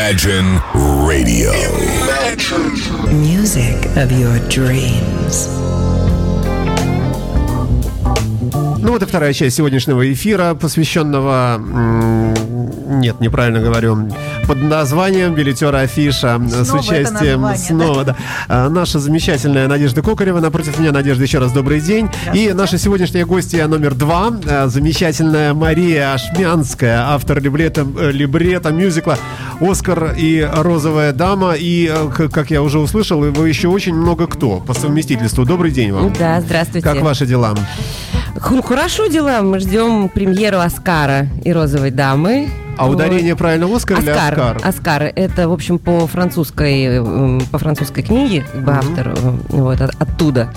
Imagine 0.00 0.62
Radio. 1.06 1.52
Music 3.12 3.84
of 3.96 4.10
your 4.10 4.40
dreams. 4.48 5.46
Ну 8.80 8.92
вот 8.92 9.02
и 9.02 9.04
вторая 9.04 9.34
часть 9.34 9.56
сегодняшнего 9.56 10.10
эфира, 10.10 10.54
посвященного... 10.54 11.58
Нет, 12.88 13.20
неправильно 13.20 13.60
говорю. 13.60 14.08
Под 14.46 14.62
названием 14.62 15.34
«Билетера 15.34 15.78
Афиша» 15.78 16.40
с 16.44 16.68
Снова 16.68 16.82
это 16.82 17.10
участием... 17.10 17.40
название, 17.42 17.58
снова, 17.58 18.04
да. 18.04 18.16
А, 18.48 18.68
Наша 18.68 18.98
замечательная 18.98 19.68
Надежда 19.68 20.02
Кокарева. 20.02 20.40
Напротив 20.40 20.78
меня, 20.78 20.92
Надежда, 20.92 21.22
еще 21.22 21.38
раз 21.38 21.52
добрый 21.52 21.80
день. 21.80 22.08
И 22.34 22.52
наша 22.52 22.76
сегодняшняя 22.78 23.24
гостья 23.24 23.66
номер 23.66 23.94
два, 23.94 24.32
а, 24.48 24.66
замечательная 24.66 25.54
Мария 25.54 26.14
Ашмянская, 26.14 27.12
автор 27.12 27.40
либрета, 27.40 27.86
э, 27.98 28.10
либрета 28.10 28.70
мюзикла 28.70 29.18
«Оскар 29.60 30.14
и 30.16 30.48
розовая 30.52 31.12
дама». 31.12 31.54
И, 31.54 31.88
э, 31.88 32.28
как 32.28 32.50
я 32.50 32.62
уже 32.62 32.78
услышал, 32.80 33.20
вы 33.20 33.48
еще 33.48 33.68
очень 33.68 33.94
много 33.94 34.26
кто 34.26 34.58
по 34.58 34.74
совместительству. 34.74 35.44
Добрый 35.44 35.70
день 35.70 35.92
вам. 35.92 36.12
Да, 36.18 36.40
здравствуйте. 36.40 36.86
Как 36.86 37.00
ваши 37.02 37.26
дела? 37.26 37.54
Хорошо 38.36 39.06
дела. 39.06 39.42
Мы 39.42 39.60
ждем 39.60 40.08
премьеру 40.08 40.58
Оскара 40.58 41.28
и 41.44 41.52
Розовой 41.52 41.90
дамы. 41.90 42.48
А 42.80 42.86
Вот. 42.86 42.94
ударение 42.94 43.36
правильно 43.36 43.66
Оскар 43.76 43.98
или 44.00 44.08
Оскар. 44.08 44.32
Оскар? 44.40 44.60
Оскар. 44.64 45.02
Это, 45.14 45.48
в 45.50 45.52
общем, 45.52 45.78
по 45.78 46.06
французской, 46.06 46.84
м, 46.96 47.42
по 47.52 47.58
французской 47.58 48.02
книге, 48.02 48.42
как 48.50 48.64
бы 48.64 48.72
автор 48.72 49.08
э, 49.08 49.30
вот 49.50 49.80
от- 49.82 50.00
оттуда. 50.00 50.50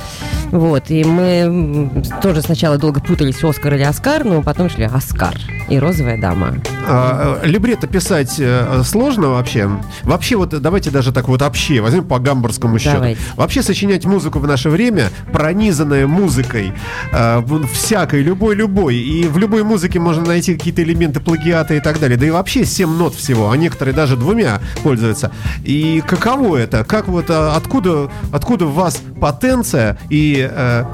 Вот. 0.53 0.91
И 0.91 1.03
мы 1.03 1.89
тоже 2.21 2.43
сначала 2.43 2.77
долго 2.77 3.01
путались, 3.01 3.43
Оскар 3.43 3.73
или 3.73 3.81
Оскар, 3.81 4.23
но 4.23 4.43
потом 4.43 4.69
шли 4.69 4.83
Оскар 4.83 5.35
и 5.67 5.79
Розовая 5.79 6.19
дама. 6.19 6.55
А, 6.87 7.39
э, 7.41 7.47
либретто 7.47 7.87
писать 7.87 8.35
э, 8.37 8.83
сложно 8.85 9.29
вообще? 9.29 9.67
Вообще 10.03 10.35
вот 10.35 10.49
давайте 10.49 10.91
даже 10.91 11.11
так 11.11 11.27
вот 11.27 11.41
вообще 11.41 11.81
возьмем 11.81 12.05
по 12.05 12.19
гамбургскому 12.19 12.77
счету. 12.77 12.97
Давайте. 12.97 13.19
Вообще 13.35 13.63
сочинять 13.63 14.05
музыку 14.05 14.37
в 14.37 14.45
наше 14.45 14.69
время, 14.69 15.09
пронизанная 15.31 16.05
музыкой, 16.05 16.73
э, 17.11 17.43
всякой, 17.73 18.21
любой, 18.21 18.53
любой. 18.53 18.97
И 18.97 19.27
в 19.27 19.39
любой 19.39 19.63
музыке 19.63 19.99
можно 19.99 20.23
найти 20.23 20.53
какие-то 20.53 20.83
элементы 20.83 21.19
плагиата 21.19 21.73
и 21.73 21.79
так 21.79 21.99
далее. 21.99 22.17
Да 22.17 22.27
и 22.27 22.29
вообще 22.29 22.63
7 22.63 22.87
нот 22.91 23.15
всего, 23.15 23.49
а 23.49 23.57
некоторые 23.57 23.95
даже 23.95 24.17
двумя 24.17 24.61
пользуются. 24.83 25.31
И 25.63 26.03
каково 26.05 26.57
это? 26.57 26.83
Как 26.83 27.07
вот 27.07 27.31
откуда, 27.31 28.11
откуда 28.31 28.65
в 28.67 28.75
вас 28.75 29.01
потенция 29.19 29.97
и 30.11 30.42
э, 30.51 30.85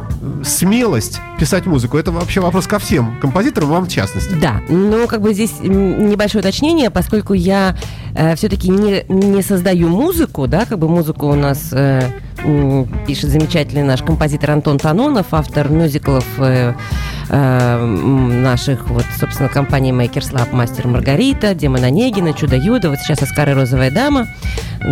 смелость 0.44 1.20
писать 1.40 1.66
музыку? 1.66 1.98
Это 1.98 2.12
вообще 2.12 2.42
вопрос 2.42 2.68
ко 2.68 2.80
всем 2.80 3.20
композиторам, 3.20 3.70
вам 3.70 3.86
в 3.86 3.90
частности. 3.90 4.34
Да, 4.42 4.62
но 4.70 5.08
как 5.08 5.22
бы 5.22 5.34
здесь 5.34 5.60
небольшое 5.62 6.42
уточнение, 6.42 6.90
поскольку 6.90 7.34
я 7.34 7.76
все-таки 8.36 8.70
не, 8.70 9.06
не 9.08 9.42
создаю 9.42 9.88
музыку, 9.88 10.48
да, 10.48 10.66
как 10.66 10.80
бы 10.80 10.90
музыку 10.90 11.28
у 11.28 11.36
нас 11.36 11.70
э, 11.72 12.10
пишет 13.08 13.30
замечательный 13.30 13.84
наш 13.84 14.02
композитор 14.02 14.52
Антон 14.52 14.78
Танонов, 14.78 15.28
автор 15.32 15.70
мюзиклов 15.70 16.26
э, 16.38 16.74
э, 17.30 17.78
м, 17.80 18.44
наших, 18.44 18.90
вот, 18.90 19.06
собственно, 19.20 19.50
компании 19.50 19.94
Makers 19.94 20.34
Lab 20.34 20.54
«Мастер 20.54 20.88
Маргарита», 20.88 21.54
«Демон 21.54 21.84
Онегина», 21.84 22.34
«Чудо-Юдо», 22.34 22.90
вот 22.90 23.00
сейчас 23.00 23.22
«Оскар 23.22 23.50
и 23.50 23.54
розовая 23.54 23.92
дама», 23.92 24.28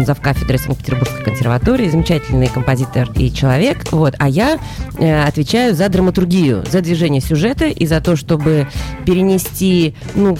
зав 0.05 0.19
кафедры 0.21 0.57
Санкт-Петербургской 0.57 1.23
консерватории, 1.23 1.89
замечательный 1.89 2.47
композитор 2.47 3.09
и 3.15 3.31
человек, 3.31 3.91
вот, 3.91 4.15
а 4.19 4.27
я 4.29 4.59
э, 4.97 5.23
отвечаю 5.23 5.75
за 5.75 5.89
драматургию, 5.89 6.63
за 6.69 6.81
движение 6.81 7.21
сюжета 7.21 7.65
и 7.65 7.85
за 7.85 8.01
то, 8.01 8.15
чтобы 8.15 8.67
перенести, 9.05 9.95
ну, 10.15 10.37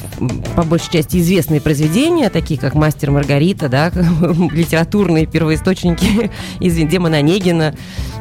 по 0.55 0.63
большей 0.63 0.91
части 0.91 1.17
известные 1.17 1.61
произведения, 1.61 2.29
такие 2.29 2.59
как 2.59 2.75
«Мастер 2.75 3.11
Маргарита», 3.11 3.69
да, 3.69 3.91
литературные 4.51 5.25
первоисточники 5.25 6.29
из 6.59 6.75
Демона 6.75 7.17
Онегина, 7.17 7.73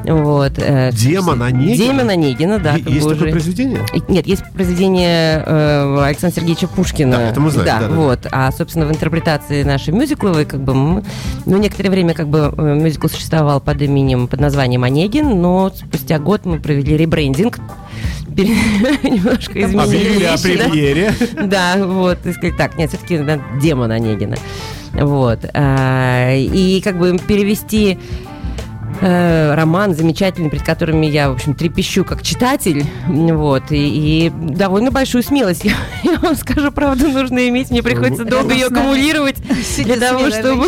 вот. 0.05 0.53
э, 0.59 0.91
Демон 0.93 1.43
Онегина? 1.43 1.77
Демон 1.77 2.11
Онегина, 2.11 2.59
да. 2.59 2.75
Есть 2.77 3.09
такое 3.09 3.15
уже. 3.15 3.31
Произведение? 3.67 4.05
Нет, 4.09 4.27
есть 4.27 4.43
произведение 4.53 5.43
э, 5.45 6.05
Александра 6.05 6.41
Сергеевича 6.41 6.69
Пушкина. 6.69 7.17
Да, 7.17 7.31
это 7.31 7.41
мы 7.41 7.51
знаем, 7.51 7.67
да, 7.67 7.81
да, 7.81 7.89
да. 7.89 7.95
вот. 7.95 8.27
А, 8.31 8.53
собственно, 8.53 8.87
в 8.87 8.91
интерпретации 8.91 9.63
нашей 9.63 9.93
мюзикловой, 9.93 10.45
как 10.45 10.61
бы, 10.61 10.75
мы, 10.75 11.05
ну, 11.45 11.57
некоторое 11.57 11.91
время, 11.91 12.15
как 12.15 12.29
бы, 12.29 12.53
э, 12.57 12.75
мюзикл 12.75 13.09
существовал 13.09 13.61
под 13.61 13.81
именем, 13.83 14.29
под 14.29 14.41
названием 14.41 14.85
«Онегин», 14.85 15.41
но 15.41 15.71
спустя 15.75 16.19
год 16.19 16.45
мы 16.45 16.61
провели 16.61 16.97
ребрендинг, 16.97 17.59
немножко 18.37 19.63
изменили 19.63 20.25
Объявили 20.25 20.25
о 20.25 20.39
премьере. 20.39 21.15
Да, 21.47 21.77
вот, 21.79 22.19
и 22.27 22.33
сказать, 22.33 22.57
так, 22.57 22.77
нет, 22.77 22.91
все-таки 22.91 23.21
демон 23.61 23.91
Онегина. 23.91 24.37
Вот. 24.93 25.41
а, 25.55 26.35
И 26.35 26.81
как 26.83 26.99
бы 26.99 27.19
перевести 27.19 27.99
э, 29.01 29.55
роман 29.55 29.95
замечательный, 29.95 30.51
перед 30.51 30.65
которыми 30.65 31.07
я, 31.07 31.31
в 31.31 31.35
общем, 31.35 31.55
трепещу 31.55 32.05
как 32.05 32.23
читатель, 32.23 32.85
вот, 33.09 33.71
и, 33.71 34.27
и 34.27 34.31
довольно 34.31 34.91
большую 34.91 35.23
смелость, 35.23 35.65
я, 35.65 35.75
я 36.03 36.19
вам 36.19 36.37
скажу, 36.37 36.71
правда, 36.73 37.09
нужно 37.09 37.49
иметь, 37.49 37.71
мне 37.71 37.83
приходится 37.83 38.25
Ну, 38.25 38.31
долго 38.31 38.55
ее 38.55 38.67
аккумулировать 38.67 39.37
для 39.77 39.97
того, 39.97 40.31
чтобы... 40.31 40.67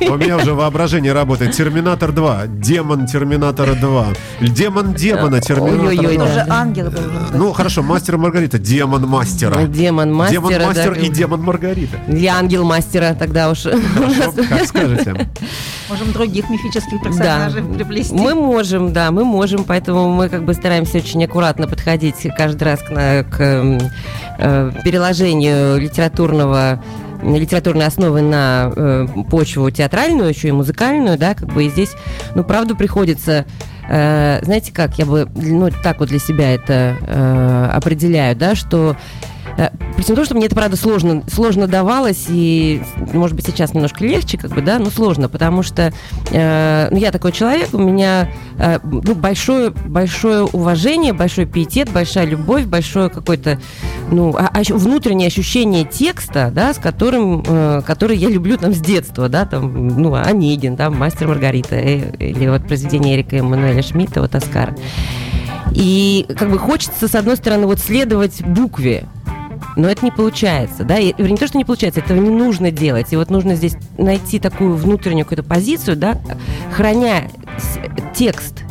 У 0.00 0.16
меня 0.16 0.36
уже 0.36 0.54
воображение 0.54 1.12
работает. 1.12 1.52
Терминатор 1.52 2.12
2. 2.12 2.46
Демон 2.46 3.06
Терминатора 3.06 3.74
2. 3.74 4.06
Демон 4.40 4.94
демона 4.94 5.40
Терминатора 5.40 5.88
Ой-ой-ой, 5.88 6.16
2. 6.16 6.26
Тоже 6.26 6.44
да. 6.46 6.54
ангел 6.54 6.90
был. 6.90 7.00
Ну, 7.32 7.52
хорошо, 7.52 7.82
мастер 7.82 8.14
и 8.14 8.18
Маргарита. 8.18 8.58
Демон 8.58 9.06
мастера. 9.06 9.62
Демон 9.66 10.12
мастера. 10.12 10.48
Демон 10.48 10.66
мастер 10.66 10.92
и 10.92 11.08
демон 11.08 11.42
Маргарита. 11.42 11.98
Я 12.08 12.36
ангел 12.38 12.64
мастера 12.64 13.14
тогда 13.18 13.50
уж. 13.50 13.62
Хорошо, 13.62 14.32
как 14.48 14.66
скажете. 14.66 15.28
Можем 15.88 16.12
других 16.12 16.48
мифических 16.50 17.02
персонажей 17.02 17.55
приплести. 17.62 18.14
Мы 18.14 18.34
можем, 18.34 18.92
да, 18.92 19.10
мы 19.10 19.24
можем, 19.24 19.64
поэтому 19.64 20.08
мы 20.08 20.28
как 20.28 20.44
бы 20.44 20.54
стараемся 20.54 20.98
очень 20.98 21.24
аккуратно 21.24 21.66
подходить 21.66 22.26
каждый 22.36 22.64
раз 22.64 22.80
к, 22.80 23.24
к, 23.24 23.78
э, 24.38 24.70
переложению 24.84 25.78
литературного 25.78 26.82
литературной 27.22 27.86
основы 27.86 28.20
на 28.20 28.72
э, 28.74 29.06
почву 29.30 29.70
театральную, 29.70 30.28
еще 30.28 30.48
и 30.48 30.52
музыкальную, 30.52 31.18
да, 31.18 31.34
как 31.34 31.48
бы 31.48 31.64
и 31.64 31.70
здесь, 31.70 31.94
ну, 32.34 32.44
правда, 32.44 32.74
приходится 32.74 33.46
э, 33.88 34.40
знаете 34.42 34.72
как, 34.72 34.98
я 34.98 35.06
бы, 35.06 35.28
ну, 35.34 35.70
так 35.82 36.00
вот 36.00 36.08
для 36.08 36.18
себя 36.18 36.54
это 36.54 36.96
э, 37.00 37.70
определяю, 37.72 38.36
да, 38.36 38.54
что 38.54 38.96
при 39.96 40.02
всем 40.02 40.16
том, 40.16 40.24
что 40.24 40.34
мне 40.34 40.46
это, 40.46 40.54
правда, 40.54 40.76
сложно, 40.76 41.22
сложно 41.32 41.66
давалось, 41.66 42.26
и, 42.28 42.82
может 43.12 43.34
быть, 43.34 43.46
сейчас 43.46 43.72
немножко 43.72 44.04
легче, 44.04 44.36
как 44.36 44.50
бы, 44.50 44.60
да, 44.60 44.78
но 44.78 44.90
сложно, 44.90 45.28
потому 45.28 45.62
что 45.62 45.92
э, 46.30 46.88
ну, 46.90 46.96
я 46.98 47.10
такой 47.10 47.32
человек, 47.32 47.70
у 47.72 47.78
меня 47.78 48.30
э, 48.58 48.78
ну, 48.84 49.14
большое, 49.14 49.70
большое 49.70 50.42
уважение, 50.44 51.12
большой 51.14 51.46
пиетет, 51.46 51.90
большая 51.90 52.26
любовь, 52.26 52.64
большое 52.64 53.08
какое-то, 53.08 53.58
ну, 54.10 54.34
а- 54.36 54.50
ощ- 54.60 54.74
внутреннее 54.74 55.28
ощущение 55.28 55.84
текста, 55.84 56.50
да, 56.54 56.74
с 56.74 56.78
которым, 56.78 57.42
э, 57.46 57.82
который 57.86 58.18
я 58.18 58.28
люблю 58.28 58.58
там 58.58 58.74
с 58.74 58.78
детства, 58.78 59.28
да, 59.30 59.46
там, 59.46 59.88
ну, 59.88 60.14
Онегин, 60.14 60.76
да, 60.76 60.90
Мастер 60.90 61.28
Маргарита, 61.28 61.76
э, 61.76 62.10
или 62.18 62.48
вот 62.48 62.66
произведение 62.66 63.16
Эрика 63.16 63.36
Эммануэля 63.36 63.82
Шмидта, 63.82 64.20
вот 64.20 64.34
Оскар. 64.34 64.74
И 65.72 66.26
как 66.38 66.50
бы 66.50 66.58
хочется, 66.58 67.08
с 67.08 67.14
одной 67.14 67.36
стороны, 67.36 67.66
вот 67.66 67.78
следовать 67.80 68.42
букве, 68.42 69.04
но 69.76 69.88
это 69.88 70.04
не 70.04 70.10
получается, 70.10 70.84
да, 70.84 70.98
и, 70.98 71.14
не 71.22 71.36
то, 71.36 71.46
что 71.46 71.58
не 71.58 71.64
получается, 71.64 72.00
этого 72.00 72.18
не 72.18 72.30
нужно 72.30 72.70
делать, 72.70 73.12
и 73.12 73.16
вот 73.16 73.30
нужно 73.30 73.54
здесь 73.54 73.76
найти 73.98 74.38
такую 74.38 74.74
внутреннюю 74.74 75.24
какую-то 75.24 75.48
позицию, 75.48 75.96
да, 75.96 76.18
храня 76.72 77.30
текст 78.14 78.64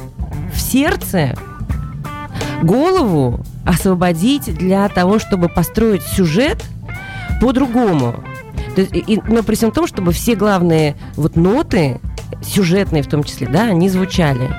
в 0.53 0.59
сердце, 0.59 1.35
голову 2.61 3.39
освободить 3.65 4.53
для 4.57 4.87
того, 4.89 5.19
чтобы 5.19 5.49
построить 5.49 6.03
сюжет 6.03 6.63
по-другому. 7.41 8.15
То 8.75 8.81
есть, 8.81 8.93
и- 8.93 9.21
но 9.27 9.43
при 9.43 9.55
всем 9.55 9.71
том, 9.71 9.87
чтобы 9.87 10.11
все 10.11 10.35
главные 10.35 10.95
вот 11.15 11.35
ноты, 11.35 11.99
сюжетные 12.43 13.03
в 13.03 13.07
том 13.07 13.23
числе, 13.23 13.47
да, 13.47 13.63
они 13.63 13.89
звучали 13.89 14.49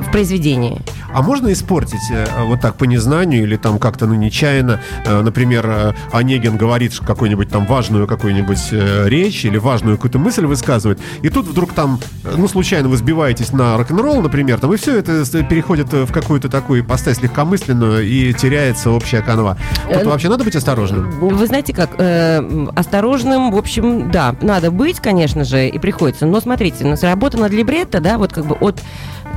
в 0.00 0.10
произведении. 0.12 0.80
А 1.12 1.22
можно 1.22 1.52
испортить 1.52 2.10
э, 2.10 2.26
вот 2.44 2.60
так 2.60 2.76
по 2.76 2.84
незнанию 2.84 3.42
или 3.42 3.56
там 3.56 3.78
как-то, 3.78 4.06
ну, 4.06 4.14
нечаянно? 4.14 4.80
Э, 5.04 5.22
Например, 5.22 5.66
э, 5.66 5.92
Онегин 6.12 6.56
говорит 6.56 6.98
какую-нибудь 6.98 7.48
там 7.48 7.66
важную 7.66 8.06
какую-нибудь 8.06 8.72
речь 9.06 9.44
или 9.44 9.58
важную 9.58 9.96
какую-то 9.96 10.18
мысль 10.18 10.46
высказывает, 10.46 11.00
и 11.22 11.28
тут 11.28 11.46
вдруг 11.46 11.72
там, 11.72 11.98
ну, 12.36 12.48
случайно 12.48 12.88
вы 12.88 12.96
сбиваетесь 12.96 13.52
на 13.52 13.76
рок-н-ролл, 13.76 14.22
например, 14.22 14.58
там, 14.58 14.72
и 14.72 14.76
все 14.76 14.98
это 14.98 15.24
переходит 15.44 15.92
в 15.92 16.12
какую-то 16.12 16.48
такую 16.48 16.82
ипостась 16.82 17.20
легкомысленную 17.22 18.06
и 18.06 18.32
теряется 18.32 18.90
общая 18.90 19.22
канва. 19.22 19.56
Тут 19.92 20.04
вообще 20.04 20.28
надо 20.28 20.44
быть 20.44 20.56
осторожным? 20.56 21.10
Вы 21.20 21.46
знаете 21.46 21.72
как, 21.72 21.90
э, 21.98 22.66
осторожным, 22.74 23.50
в 23.50 23.56
общем, 23.56 24.10
да, 24.10 24.34
надо 24.40 24.70
быть, 24.70 25.00
конечно 25.00 25.44
же, 25.44 25.68
и 25.68 25.78
приходится. 25.78 26.26
Но 26.26 26.40
смотрите, 26.40 26.84
у 26.84 26.88
нас 26.88 27.02
работа 27.02 27.38
над 27.38 27.52
либретто, 27.52 28.00
да, 28.00 28.18
вот 28.18 28.32
как 28.32 28.46
бы 28.46 28.54
от 28.54 28.80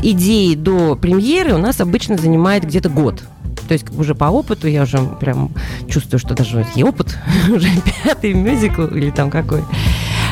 идеи 0.01 0.56
до 0.56 0.95
премьеры 0.95 1.54
у 1.54 1.57
нас 1.60 1.82
обычно 1.82 2.18
занимает 2.18 2.66
где-то 2.66 2.90
год. 2.90 3.24
То 3.68 3.74
есть 3.74 3.86
уже 3.98 4.16
по 4.16 4.26
опыту 4.26 4.68
я 4.68 4.84
уже 4.84 4.98
прям 5.20 5.52
чувствую, 5.88 6.20
что 6.20 6.34
даже 6.34 6.66
и 6.76 6.84
опыт, 6.84 7.18
уже 7.50 7.70
пятый 8.04 8.34
мюзикл 8.34 8.86
или 8.86 9.12
там 9.12 9.30
какой. 9.30 9.62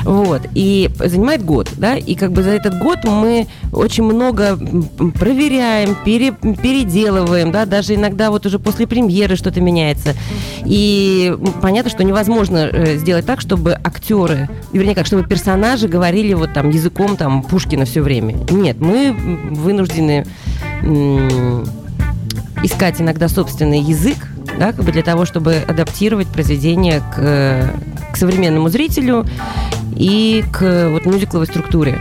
Вот. 0.04 0.42
И 0.54 0.90
занимает 1.00 1.44
год, 1.44 1.70
да, 1.78 1.98
и 1.98 2.16
как 2.16 2.32
бы 2.32 2.42
за 2.42 2.52
этот 2.52 2.80
год 2.80 3.04
мы 3.04 3.48
очень 3.74 4.04
много 4.04 4.58
проверяем, 5.20 5.96
пере, 6.06 6.32
переделываем, 6.32 7.52
да, 7.52 7.66
даже 7.66 7.96
иногда 7.96 8.32
вот 8.32 8.46
уже 8.46 8.58
после 8.58 8.88
премьеры 8.88 9.36
что-то 9.36 9.60
меняется. 9.60 10.16
И 10.66 11.36
понятно, 11.62 11.92
что 11.92 12.04
невозможно 12.04 12.70
э, 12.72 12.98
сделать 12.98 13.26
так, 13.26 13.42
чтобы 13.42 13.74
актеры, 13.74 14.50
вернее, 14.72 14.96
как, 14.96 15.06
чтобы 15.06 15.24
персонажи 15.24 15.88
говорили 15.88 16.34
вот 16.34 16.54
там 16.54 16.70
языком 16.70 17.18
там 17.18 17.44
Пушкина 17.44 17.86
все 17.86 18.02
время. 18.02 18.34
Нет, 18.50 18.80
мы 18.80 19.14
вынуждены 19.52 20.26
искать 22.64 23.02
иногда 23.02 23.28
собственный 23.28 23.80
язык, 23.82 24.18
да, 24.58 24.74
как 24.74 24.84
бы 24.84 24.92
для 24.92 25.04
того, 25.04 25.26
чтобы 25.26 25.56
адаптировать 25.68 26.28
произведение 26.28 27.02
к, 27.16 27.72
к 28.14 28.18
современному 28.18 28.70
зрителю 28.70 29.26
и 29.96 30.44
к 30.52 30.90
вот 30.90 31.06
мюзикловой 31.06 31.48
структуре. 31.48 32.00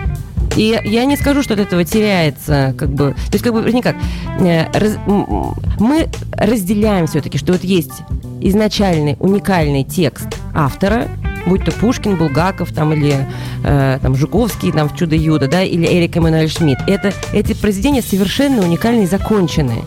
И 0.56 0.80
я 0.84 1.04
не 1.04 1.16
скажу, 1.16 1.42
что 1.42 1.52
от 1.52 1.60
этого 1.60 1.84
теряется, 1.84 2.74
как 2.78 2.88
бы, 2.88 3.12
то 3.12 3.32
есть 3.32 3.44
как 3.44 3.52
бы 3.52 3.70
никак. 3.70 3.94
Э, 4.40 4.70
раз, 4.72 4.96
мы 5.06 6.08
разделяем 6.32 7.06
все-таки, 7.06 7.36
что 7.36 7.52
вот 7.52 7.62
есть 7.62 8.02
изначальный 8.40 9.16
уникальный 9.20 9.84
текст 9.84 10.28
автора, 10.54 11.08
будь 11.46 11.64
то 11.64 11.72
Пушкин, 11.72 12.16
Булгаков 12.16 12.72
там, 12.72 12.92
или 12.92 13.26
э, 13.64 13.98
там, 14.02 14.14
Жуковский 14.14 14.72
там, 14.72 14.88
в 14.88 14.96
«Чудо-Юдо», 14.96 15.48
да, 15.48 15.62
или 15.62 15.86
Эрик 15.86 16.16
Эммануэль 16.16 16.50
Шмидт. 16.50 16.80
Это, 16.86 17.12
эти 17.32 17.54
произведения 17.54 18.02
совершенно 18.02 18.62
уникальные 18.62 19.04
и 19.04 19.06
законченные. 19.06 19.84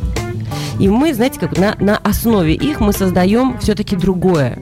И 0.79 0.87
мы, 0.87 1.13
знаете, 1.13 1.39
как 1.39 1.57
на, 1.57 1.75
на 1.79 1.97
основе 1.97 2.53
их 2.53 2.79
мы 2.79 2.93
создаем 2.93 3.57
все-таки 3.59 3.95
другое. 3.95 4.59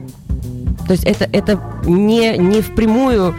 То 0.86 0.92
есть 0.92 1.04
это, 1.04 1.28
это 1.32 1.60
не, 1.86 2.36
не 2.36 2.60
впрямую 2.60 3.34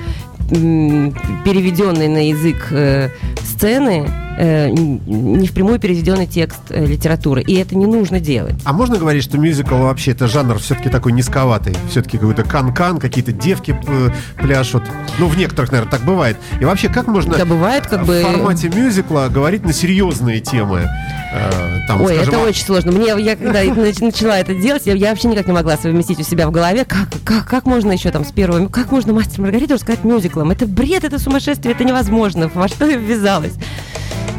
переведенный 0.50 2.08
на 2.08 2.30
язык 2.30 2.68
э, 2.72 3.10
сцены, 3.44 4.08
э, 4.40 4.70
не 4.70 5.48
впрямую 5.48 5.80
переведенный 5.80 6.26
текст 6.26 6.62
э, 6.70 6.86
литературы. 6.86 7.42
И 7.42 7.56
это 7.56 7.76
не 7.76 7.86
нужно 7.86 8.20
делать. 8.20 8.56
А 8.64 8.74
можно 8.74 8.98
говорить, 8.98 9.24
что 9.24 9.38
мюзикл 9.38 9.76
вообще 9.76 10.12
это 10.12 10.28
жанр 10.28 10.58
все-таки 10.60 10.90
такой 10.90 11.12
низковатый? 11.12 11.76
Все-таки 11.90 12.18
какой-то 12.18 12.44
кан-кан, 12.44 13.00
какие-то 13.00 13.32
девки 13.32 13.78
э, 13.88 14.10
пляшут. 14.38 14.84
Ну, 15.20 15.28
в 15.28 15.38
некоторых, 15.38 15.72
наверное, 15.72 15.92
так 15.92 16.04
бывает. 16.04 16.38
И 16.60 16.66
вообще, 16.66 16.88
как 16.90 17.08
можно 17.08 17.38
да, 17.38 17.46
бывает, 17.46 17.88
как 17.88 18.04
в 18.04 18.08
бы... 18.08 18.22
формате 18.22 18.70
мюзикла 18.70 19.28
говорить 19.30 19.64
на 19.66 19.74
серьезные 19.74 20.40
темы? 20.40 20.90
Э, 21.34 21.80
там, 21.88 22.02
Ой, 22.02 22.16
скажем, 22.16 22.34
это 22.34 22.44
очень 22.44 22.66
сложно. 22.66 22.92
Мне, 22.94 23.08
я 23.22 23.36
когда 23.36 23.62
начала 23.64 24.40
это 24.40 24.56
делать, 24.56 24.84
я, 24.86 24.94
я 24.94 25.10
вообще 25.10 25.28
никак 25.28 25.48
не 25.48 25.54
могла 25.54 25.78
совместить 25.78 26.20
у 26.20 26.24
себя 26.24 26.48
в 26.48 26.52
голове, 26.52 26.86
как, 26.86 27.10
как, 27.26 27.46
как 27.48 27.66
можно 27.66 27.92
еще 27.92 28.10
там 28.12 28.24
с 28.24 28.32
первого, 28.32 28.68
как 28.70 28.92
можно 28.92 29.14
мастер 29.14 29.42
Маргариту 29.42 29.74
рассказать 29.74 30.04
мюзиклом? 30.04 30.52
Это 30.52 30.66
бред, 30.66 31.04
это 31.04 31.20
сумасшествие, 31.20 31.76
это 31.76 31.84
невозможно. 31.84 32.50
Во 32.54 32.68
что 32.68 32.86
я 32.86 32.98
ввязалась? 32.98 33.54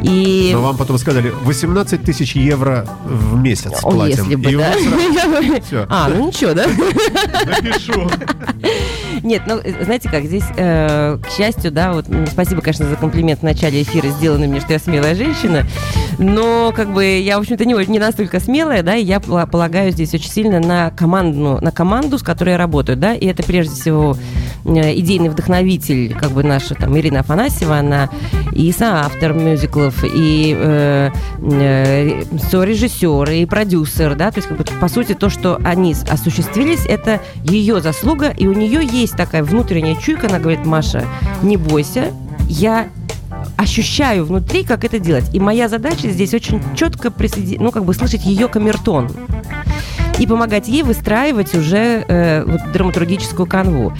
И... 0.03 0.51
Но 0.53 0.61
вам 0.61 0.77
потом 0.77 0.97
сказали 0.97 1.29
18 1.43 2.03
тысяч 2.03 2.35
евро 2.35 2.87
в 3.05 3.37
месяц 3.37 3.71
О, 3.83 3.91
платим. 3.91 4.29
если 4.29 4.35
бы, 4.35 4.51
и 4.51 4.55
да. 4.55 5.61
Все. 5.65 5.85
А, 5.89 6.09
ну 6.09 6.27
ничего, 6.27 6.53
да? 6.53 6.65
Напишу. 7.45 8.09
Нет, 9.23 9.43
ну, 9.45 9.59
знаете 9.83 10.09
как, 10.09 10.25
здесь, 10.25 10.43
э, 10.57 11.17
к 11.21 11.29
счастью, 11.29 11.71
да, 11.71 11.93
вот, 11.93 12.05
спасибо, 12.31 12.61
конечно, 12.61 12.87
за 12.87 12.95
комплимент 12.95 13.41
в 13.41 13.43
начале 13.43 13.83
эфира, 13.83 14.07
сделанный 14.07 14.47
мне, 14.47 14.59
что 14.59 14.73
я 14.73 14.79
смелая 14.79 15.13
женщина, 15.13 15.63
но, 16.17 16.73
как 16.75 16.91
бы, 16.91 17.19
я, 17.19 17.37
в 17.37 17.41
общем-то, 17.41 17.65
не, 17.65 17.73
не 17.85 17.99
настолько 17.99 18.39
смелая, 18.39 18.81
да, 18.81 18.95
и 18.95 19.03
я 19.03 19.19
полагаю 19.19 19.91
здесь 19.91 20.13
очень 20.13 20.29
сильно 20.29 20.59
на 20.59 20.89
команду, 20.91 21.59
на 21.61 21.71
команду, 21.71 22.17
с 22.17 22.23
которой 22.23 22.51
я 22.51 22.57
работаю, 22.57 22.97
да, 22.97 23.13
и 23.13 23.27
это, 23.27 23.43
прежде 23.43 23.75
всего, 23.75 24.17
э, 24.65 24.95
идейный 24.95 25.29
вдохновитель, 25.29 26.15
как 26.15 26.31
бы, 26.31 26.43
наша, 26.43 26.73
там, 26.73 26.97
Ирина 26.97 27.19
Афанасьева, 27.19 27.77
она 27.77 28.09
и 28.53 28.71
соавтор 28.71 29.33
мюзиклов, 29.33 30.03
и 30.03 30.55
э, 30.57 31.11
э, 31.41 32.23
сорежиссер, 32.49 33.29
и 33.29 33.45
продюсер, 33.45 34.15
да, 34.15 34.31
то 34.31 34.39
есть, 34.39 34.47
как 34.47 34.57
бы, 34.57 34.63
по 34.63 34.87
сути, 34.87 35.13
то, 35.13 35.29
что 35.29 35.59
они 35.63 35.95
осуществились, 36.09 36.85
это 36.85 37.19
ее 37.43 37.81
заслуга, 37.81 38.29
и 38.29 38.47
у 38.47 38.53
нее 38.53 38.81
есть 38.83 39.10
такая 39.17 39.43
внутренняя 39.43 39.95
чуйка, 39.95 40.27
она 40.27 40.39
говорит, 40.39 40.65
Маша, 40.65 41.05
не 41.41 41.57
бойся, 41.57 42.11
я 42.47 42.87
ощущаю 43.57 44.25
внутри, 44.25 44.63
как 44.63 44.83
это 44.83 44.99
делать. 44.99 45.33
И 45.33 45.39
моя 45.39 45.69
задача 45.69 46.09
здесь 46.09 46.33
очень 46.33 46.61
четко 46.75 47.11
присоединить, 47.11 47.59
ну, 47.59 47.71
как 47.71 47.85
бы 47.85 47.93
слышать 47.93 48.25
ее 48.25 48.47
камертон 48.47 49.09
и 50.19 50.27
помогать 50.27 50.67
ей 50.67 50.83
выстраивать 50.83 51.55
уже 51.55 52.05
э, 52.07 52.43
вот, 52.45 52.71
драматургическую 52.73 53.47
канву. 53.47 53.93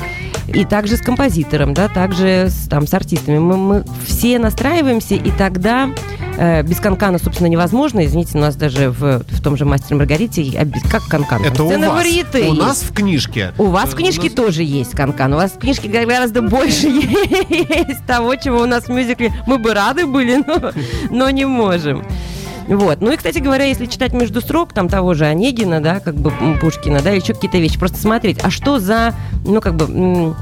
И 0.54 0.66
также 0.66 0.98
с 0.98 1.02
композитором, 1.02 1.74
да, 1.74 1.88
также 1.88 2.48
с, 2.50 2.68
там, 2.68 2.88
с 2.88 2.94
артистами. 2.94 3.40
Мы, 3.40 3.58
мы 3.58 3.86
все 4.06 4.40
настраиваемся, 4.40 5.16
и 5.16 5.32
тогда 5.32 5.90
э, 6.38 6.64
без 6.64 6.80
канкана, 6.80 7.20
собственно, 7.20 7.48
невозможно. 7.48 8.06
Извините, 8.06 8.38
у 8.38 8.42
нас 8.42 8.56
даже 8.56 8.90
в, 8.90 9.24
в 9.28 9.42
том 9.42 9.58
же 9.58 9.66
«Мастере 9.66 9.96
Маргарите» 9.96 10.42
а 10.60 10.90
как 10.90 11.06
канкан? 11.08 11.44
Это 11.44 11.64
у 11.64 11.68
вас. 11.68 12.06
У 12.50 12.54
нас 12.54 12.84
в 12.84 12.94
книжке. 12.94 13.54
У 13.58 13.68
вас 13.68 13.90
в 13.90 13.96
книжке 13.96 14.24
нас... 14.24 14.34
тоже 14.34 14.64
есть 14.64 14.92
канкан. 14.92 15.34
У 15.34 15.38
вас 15.38 15.52
в 15.52 15.58
книжке 15.58 15.88
гораздо 15.88 16.42
больше 16.42 16.88
есть 17.50 18.06
того, 18.06 18.36
чего 18.36 18.62
у 18.62 18.66
нас 18.66 18.86
в 18.86 18.90
мюзикле. 18.90 19.34
Мы 19.48 19.58
бы 19.58 19.74
рады 19.74 20.06
были, 20.06 20.44
но, 20.46 20.72
но 21.10 21.30
не 21.30 21.46
можем. 21.46 22.06
Вот. 22.68 23.02
Ну 23.02 23.12
и, 23.12 23.18
кстати 23.18 23.40
говоря, 23.40 23.66
если 23.66 23.86
читать 23.86 24.14
между 24.14 24.42
строк, 24.42 24.74
там 24.74 24.88
того 24.90 25.14
же 25.14 25.26
Онегина, 25.26 25.82
да, 25.82 26.00
как 26.00 26.16
бы 26.16 26.32
Пушкина, 26.60 27.02
да, 27.02 27.12
или 27.12 27.22
еще 27.22 27.34
какие-то 27.34 27.58
вещи, 27.58 27.80
просто 27.80 27.98
смотреть, 27.98 28.40
а 28.44 28.50
что 28.50 28.80
за, 28.80 29.14
ну, 29.46 29.62
как 29.62 29.76
бы, 29.76 30.36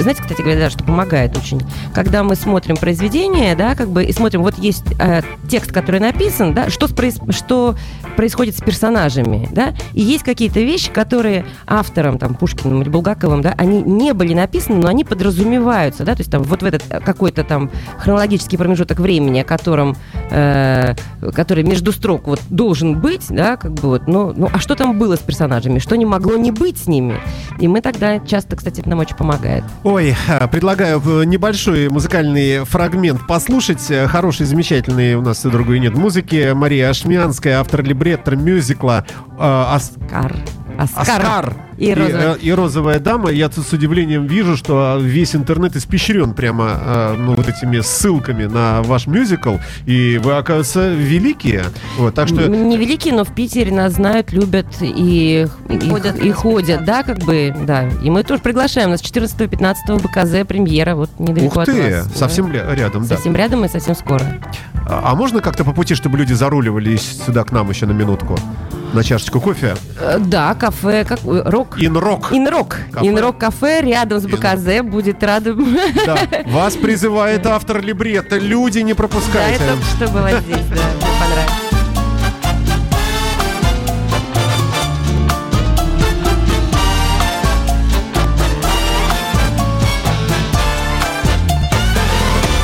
знаете, 0.00 0.22
кстати 0.22 0.42
говоря, 0.42 0.60
да, 0.60 0.70
что 0.70 0.84
помогает 0.84 1.36
очень, 1.36 1.60
когда 1.94 2.22
мы 2.22 2.34
смотрим 2.34 2.76
произведение, 2.76 3.54
да, 3.54 3.74
как 3.74 3.88
бы 3.88 4.04
и 4.04 4.12
смотрим, 4.12 4.42
вот 4.42 4.58
есть 4.58 4.84
э, 4.98 5.22
текст, 5.48 5.72
который 5.72 6.00
написан, 6.00 6.54
да, 6.54 6.70
что, 6.70 6.88
проис, 6.88 7.18
что 7.30 7.76
происходит 8.16 8.56
с 8.56 8.60
персонажами, 8.60 9.48
да, 9.50 9.74
и 9.92 10.00
есть 10.00 10.24
какие-то 10.24 10.60
вещи, 10.60 10.90
которые 10.90 11.44
автором, 11.66 12.18
там, 12.18 12.34
Пушкиным 12.34 12.82
или 12.82 12.88
Булгаковым, 12.88 13.42
да, 13.42 13.54
они 13.56 13.82
не 13.82 14.12
были 14.12 14.34
написаны, 14.34 14.78
но 14.80 14.88
они 14.88 15.04
подразумеваются, 15.04 16.04
да, 16.04 16.14
то 16.14 16.20
есть 16.20 16.30
там 16.30 16.42
вот 16.42 16.62
в 16.62 16.64
этот 16.64 16.84
какой-то 17.04 17.44
там 17.44 17.70
хронологический 17.98 18.58
промежуток 18.58 19.00
времени, 19.00 19.40
о 19.40 19.44
котором, 19.44 19.96
э, 20.30 20.94
который 21.34 21.64
между 21.64 21.92
строк 21.92 22.26
вот 22.26 22.40
должен 22.50 23.00
быть, 23.00 23.26
да, 23.28 23.56
как 23.56 23.72
бы 23.72 23.88
вот, 23.88 24.06
ну, 24.06 24.32
ну, 24.36 24.48
а 24.52 24.58
что 24.58 24.74
там 24.74 24.98
было 24.98 25.16
с 25.16 25.20
персонажами, 25.20 25.78
что 25.78 25.96
не 25.96 26.06
могло 26.06 26.36
не 26.36 26.50
быть 26.50 26.78
с 26.78 26.86
ними, 26.86 27.16
и 27.58 27.68
мы 27.68 27.80
тогда 27.80 28.18
часто, 28.20 28.56
кстати, 28.56 28.80
это 28.80 28.90
нам 28.90 29.00
очень 29.00 29.16
помогает 29.16 29.45
помогает. 29.46 29.64
Ой, 29.84 30.16
а, 30.28 30.46
предлагаю 30.48 31.02
э, 31.04 31.24
небольшой 31.24 31.88
музыкальный 31.88 32.64
фрагмент 32.64 33.26
послушать. 33.26 33.90
Э, 33.90 34.06
хороший, 34.06 34.46
замечательный 34.46 35.14
у 35.14 35.22
нас 35.22 35.44
и 35.44 35.50
другой 35.50 35.78
нет 35.78 35.94
музыки. 35.94 36.52
Мария 36.54 36.90
Ашмянская, 36.90 37.60
автор 37.60 37.82
либретто 37.82 38.36
мюзикла 38.36 39.06
э, 39.38 39.64
«Оскар». 39.72 40.34
Оскар. 40.78 41.20
Оскар. 41.20 41.56
И, 41.78 41.90
и, 41.90 41.94
розовая. 41.94 42.34
и 42.34 42.50
розовая 42.52 43.00
дама. 43.00 43.30
Я 43.30 43.48
тут 43.48 43.66
с 43.66 43.72
удивлением 43.72 44.26
вижу, 44.26 44.56
что 44.56 44.98
весь 45.00 45.34
интернет 45.34 45.76
испещрен 45.76 46.34
прямо 46.34 46.80
э, 46.80 47.14
ну, 47.18 47.34
вот 47.34 47.48
этими 47.48 47.80
ссылками 47.80 48.44
на 48.44 48.82
ваш 48.82 49.06
мюзикл. 49.06 49.56
И 49.84 50.18
вы, 50.22 50.36
оказывается, 50.36 50.94
великие. 50.94 51.64
Вот, 51.98 52.14
так 52.14 52.28
что... 52.28 52.48
Не 52.48 52.76
великие, 52.76 53.14
но 53.14 53.24
в 53.24 53.34
Питере 53.34 53.72
нас 53.72 53.94
знают, 53.94 54.32
любят 54.32 54.66
и, 54.80 55.46
и 55.68 55.88
ходят. 55.88 56.18
И, 56.18 56.28
и 56.28 56.32
ходят, 56.32 56.84
да, 56.84 57.02
как 57.02 57.18
бы, 57.18 57.54
да. 57.66 57.88
И 58.02 58.10
мы 58.10 58.22
тоже 58.22 58.42
приглашаем. 58.42 58.88
У 58.88 58.92
нас 58.92 59.02
14-15 59.02 60.02
БКЗ 60.02 60.46
премьера, 60.46 60.94
вот 60.94 61.10
недалеко 61.18 61.60
Ух 61.60 61.66
ты, 61.66 61.98
от 61.98 62.06
вас. 62.06 62.18
совсем 62.18 62.50
да. 62.52 62.74
рядом, 62.74 63.02
да. 63.06 63.16
Совсем 63.16 63.36
рядом 63.36 63.64
и 63.64 63.68
совсем 63.68 63.94
скоро. 63.94 64.22
А, 64.88 65.12
а 65.12 65.14
можно 65.14 65.40
как-то 65.40 65.64
по 65.64 65.72
пути, 65.72 65.94
чтобы 65.94 66.16
люди 66.18 66.32
заруливали 66.32 66.96
сюда 66.96 67.44
к 67.44 67.52
нам 67.52 67.68
еще 67.68 67.86
на 67.86 67.92
минутку? 67.92 68.38
На 68.96 69.04
чашечку 69.04 69.42
кофе? 69.42 69.76
Э, 70.00 70.16
да, 70.18 70.54
кафе, 70.54 71.04
как 71.04 71.18
рок. 71.22 71.76
Инрок. 71.78 72.32
Инрок. 72.32 72.78
Инрок 73.02 73.36
кафе 73.36 73.82
рядом 73.82 74.20
с 74.20 74.24
БКЗ 74.24 74.82
будет 74.82 75.22
рад. 75.22 75.42
Да. 75.44 76.16
Вас 76.46 76.76
призывает 76.76 77.46
автор 77.46 77.82
либретто. 77.82 78.38
Люди, 78.38 78.78
не 78.78 78.94
пропускайте. 78.94 79.58
Да, 79.58 79.74
это 79.74 79.84
что 79.84 80.08
было 80.08 80.30
здесь, 80.40 80.64
да. 80.70 80.82
Мне 80.94 81.12
понравилось. 81.20 81.66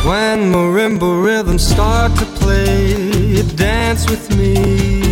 When 0.06 0.50
marimba 0.50 1.22
rhythms 1.22 1.62
start 1.62 2.14
to 2.16 2.24
play, 2.40 3.42
dance 3.54 4.08
with 4.08 4.34
me, 4.34 5.11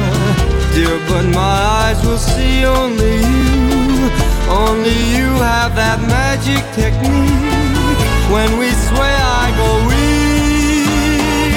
dear, 0.73 0.99
but 1.09 1.25
my 1.25 1.57
eyes 1.83 2.05
will 2.05 2.17
see 2.17 2.65
only 2.65 3.17
you. 3.17 4.09
Only 4.49 4.97
you 5.15 5.27
have 5.39 5.75
that 5.75 5.99
magic 6.07 6.63
technique. 6.75 8.01
When 8.31 8.57
we 8.59 8.69
sway, 8.87 9.15
I 9.41 9.47
go 9.61 9.69
weak. 9.89 11.55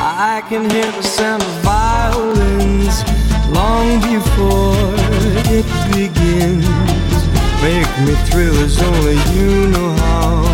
I 0.00 0.42
can 0.48 0.68
hear 0.70 0.90
the 0.92 1.02
sound 1.02 1.42
of 1.42 1.54
violins 1.62 2.96
long 3.50 4.00
before 4.00 4.94
it 5.58 5.68
begins. 5.92 6.66
Make 7.62 7.92
me 8.06 8.14
thrill 8.28 8.56
as 8.64 8.80
only 8.82 9.18
you 9.34 9.68
know 9.68 9.90
how. 10.04 10.53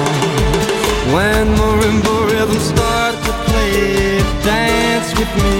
When 1.21 1.47
marimba 1.59 2.13
rhythms 2.29 2.65
start 2.73 3.13
to 3.25 3.31
play, 3.45 4.17
dance 4.43 5.09
with 5.19 5.31
me, 5.43 5.55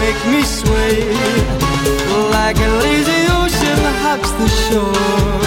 make 0.00 0.20
me 0.32 0.42
sway 0.42 0.98
like 2.36 2.58
a 2.68 2.70
lazy 2.82 3.20
ocean 3.40 3.80
hugs 4.02 4.32
the 4.40 4.48
shore. 4.62 5.38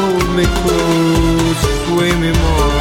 Hold 0.00 0.28
me 0.38 0.46
close, 0.60 1.60
sway 1.84 2.12
me 2.22 2.30
more. 2.44 2.80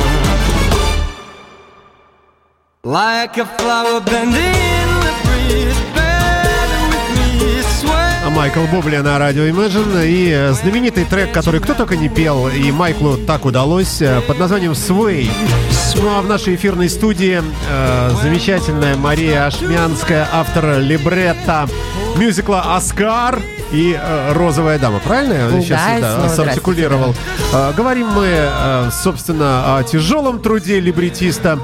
Like 2.85 3.37
a 3.37 3.45
flower 3.57 3.99
bending 3.99 4.55
in 4.79 4.89
the 5.05 5.13
breeze, 5.25 5.79
Майкл 8.35 8.65
Бубли 8.71 8.97
на 8.97 9.19
радио 9.19 9.43
Imagine 9.43 10.07
и 10.07 10.31
э, 10.31 10.53
знаменитый 10.53 11.05
трек, 11.05 11.31
который 11.31 11.59
кто 11.59 11.75
только 11.75 11.95
не 11.95 12.09
пел, 12.09 12.47
и 12.47 12.71
Майклу 12.71 13.15
так 13.15 13.45
удалось, 13.45 14.01
э, 14.01 14.21
под 14.27 14.39
названием 14.39 14.71
«Sway». 14.71 15.29
Ну 16.01 16.09
а 16.09 16.21
в 16.21 16.27
нашей 16.27 16.55
эфирной 16.55 16.89
студии 16.89 17.41
э, 17.41 18.11
замечательная 18.23 18.95
Мария 18.97 19.45
Ашмянская, 19.45 20.27
автор 20.33 20.79
либретто 20.79 21.67
мюзикла 22.17 22.75
«Оскар» 22.75 23.39
и 23.73 23.97
э, 23.99 24.33
«Розовая 24.33 24.77
дама». 24.79 24.99
Правильно 24.99 25.33
я 25.33 25.49
Да, 25.49 25.61
сейчас 25.61 25.99
снова 25.99 26.27
сартикулировал? 26.29 27.15
Э, 27.51 27.73
говорим 27.75 28.07
мы, 28.07 28.27
э, 28.29 28.89
собственно, 28.91 29.77
о 29.77 29.83
тяжелом 29.83 30.39
труде 30.39 30.79
либретиста. 30.79 31.59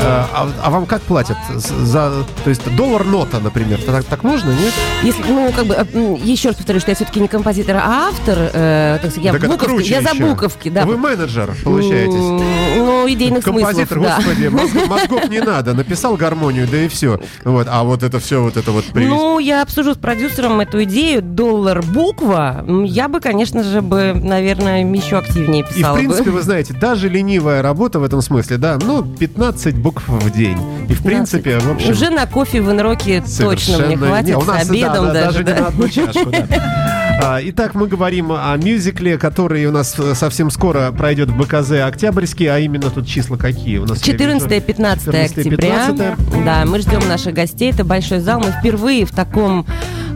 А, 0.00 0.48
а 0.62 0.70
вам 0.70 0.86
как 0.86 1.02
платят? 1.02 1.36
За, 1.56 2.24
то 2.44 2.50
есть 2.50 2.62
доллар 2.76 3.04
нота, 3.04 3.40
например. 3.40 3.80
Так, 3.82 4.04
так 4.04 4.22
можно, 4.22 4.50
нет? 4.50 4.72
Если, 5.02 5.22
ну, 5.24 5.50
как 5.52 5.66
бы, 5.66 5.74
еще 6.22 6.50
раз 6.50 6.56
повторю, 6.56 6.78
что 6.78 6.92
я 6.92 6.94
все-таки 6.94 7.18
не 7.20 7.26
композитор, 7.26 7.76
а 7.76 8.08
автор, 8.08 8.38
э, 8.52 8.98
сказать, 8.98 9.18
я 9.18 9.32
Так 9.32 9.58
круче 9.58 9.94
я 9.94 10.02
за 10.02 10.10
еще. 10.10 10.24
буковки, 10.26 10.68
да. 10.68 10.84
Вы 10.84 10.96
менеджер, 10.96 11.52
получаетесь. 11.64 12.14
Ну, 12.76 13.08
идейных 13.08 13.42
Композитор, 13.44 13.98
смыслов, 13.98 14.04
да. 14.04 14.16
господи, 14.16 14.46
мозг- 14.46 14.86
мозгов 14.88 15.28
не 15.28 15.40
надо. 15.40 15.74
Написал 15.74 16.16
гармонию, 16.16 16.68
да 16.70 16.76
и 16.78 16.88
все. 16.88 17.20
Вот, 17.44 17.66
а 17.68 17.82
вот 17.82 18.04
это 18.04 18.20
все, 18.20 18.40
вот 18.40 18.56
это 18.56 18.70
вот 18.70 18.84
привести. 18.84 19.12
Ну, 19.14 19.38
я 19.40 19.62
обсужу 19.62 19.94
с 19.94 19.96
продюсером 19.98 20.60
эту 20.60 20.84
идею. 20.84 21.22
Доллар 21.48 21.82
буква. 21.82 22.62
Я 22.84 23.08
бы, 23.08 23.20
конечно 23.20 23.62
же, 23.62 23.80
бы, 23.80 24.12
наверное, 24.12 24.84
еще 24.84 25.16
активнее 25.16 25.60
и, 25.60 25.62
в 25.62 25.68
писала 25.74 25.96
принципе, 25.96 26.24
бы. 26.24 26.36
вы 26.36 26.42
знаете, 26.42 26.74
даже 26.74 27.08
ленивая 27.08 27.62
работа 27.62 27.98
в 28.00 28.02
этом 28.02 28.20
смысле, 28.20 28.58
да, 28.58 28.76
ну, 28.78 29.02
15 29.02 29.78
букв 29.78 30.06
в 30.06 30.30
день. 30.30 30.58
И, 30.90 30.92
в 30.92 31.02
принципе, 31.02 31.58
в 31.58 31.70
общем... 31.70 31.90
Уже 31.90 32.10
на 32.10 32.26
кофе 32.26 32.60
в 32.60 32.70
инроке 32.70 33.24
точно 33.38 33.78
мне 33.78 33.96
хватит 33.96 34.28
Не, 34.28 34.36
у 34.36 34.42
с 34.42 34.46
нас, 34.46 34.66
да, 34.66 34.72
обедом 34.72 35.06
да, 35.06 35.12
даже. 35.14 35.24
даже 35.24 35.44
да. 35.44 35.54
не 35.54 35.60
на 35.60 35.66
одну 35.68 35.88
чашку, 35.88 36.30
да. 36.30 36.46
А, 37.20 37.40
Итак, 37.42 37.74
мы 37.74 37.88
говорим 37.88 38.30
о 38.30 38.56
мюзикле, 38.56 39.18
который 39.18 39.66
у 39.66 39.72
нас 39.72 39.98
э, 39.98 40.14
совсем 40.14 40.50
скоро 40.50 40.92
пройдет 40.92 41.30
в 41.30 41.36
БКЗ 41.36 41.72
Октябрьский, 41.84 42.46
а 42.46 42.60
именно 42.60 42.90
тут 42.90 43.08
числа 43.08 43.36
какие 43.36 43.78
у 43.78 43.86
нас? 43.86 44.06
я 44.06 44.14
вижу? 44.14 44.46
14-15 44.46 44.68
14-е, 44.68 45.24
октября. 45.24 45.88
15-е. 45.88 46.44
Да, 46.44 46.64
мы 46.64 46.78
ждем 46.78 47.00
наших 47.08 47.34
гостей. 47.34 47.72
Это 47.72 47.84
большой 47.84 48.20
зал. 48.20 48.38
Мы 48.38 48.52
впервые 48.52 49.04
в 49.04 49.10
таком, 49.10 49.66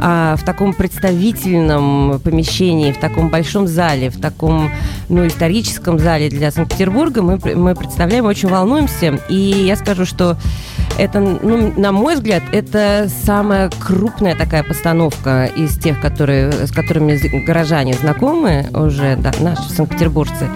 а, 0.05 0.35
в 0.35 0.45
таком 0.45 0.75
представительном 0.75 2.19
помещении, 2.19 2.91
в 2.91 2.99
таком 2.99 3.29
большом 3.29 3.69
зале, 3.69 4.11
в 4.11 4.21
таком 4.21 4.69
ну, 5.09 5.25
историческом 5.29 6.01
зале 6.01 6.29
для 6.29 6.51
Санкт-Петербурга 6.51 7.23
мы, 7.23 7.39
мы 7.55 7.77
представляем, 7.77 8.25
очень 8.27 8.49
волнуемся. 8.49 9.21
И 9.29 9.37
я 9.37 9.77
скажу, 9.77 10.05
что 10.05 10.37
это, 10.99 11.21
ну, 11.21 11.73
на 11.77 11.93
мой 11.93 12.17
взгляд, 12.17 12.43
это 12.51 13.09
самая 13.25 13.71
крупная 13.79 14.35
такая 14.35 14.65
постановка 14.65 15.45
из 15.45 15.79
тех, 15.79 16.01
которые, 16.01 16.67
с 16.67 16.73
которыми 16.73 17.45
горожане 17.45 17.95
знакомы 17.95 18.67
уже, 18.75 19.15
да, 19.15 19.31
наши 19.39 19.71
санкт-петербуржцы. 19.71 20.49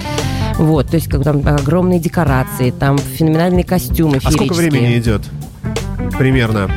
Вот, 0.59 0.88
то 0.88 0.97
есть 0.97 1.09
как 1.09 1.23
там 1.23 1.47
огромные 1.47 2.00
декорации, 2.00 2.73
там 2.73 2.99
феноменальные 2.99 3.62
костюмы 3.62 4.19
А 4.25 4.31
сколько 4.33 4.55
времени 4.55 4.99
идет? 4.99 5.23
Примерно. 6.19 6.69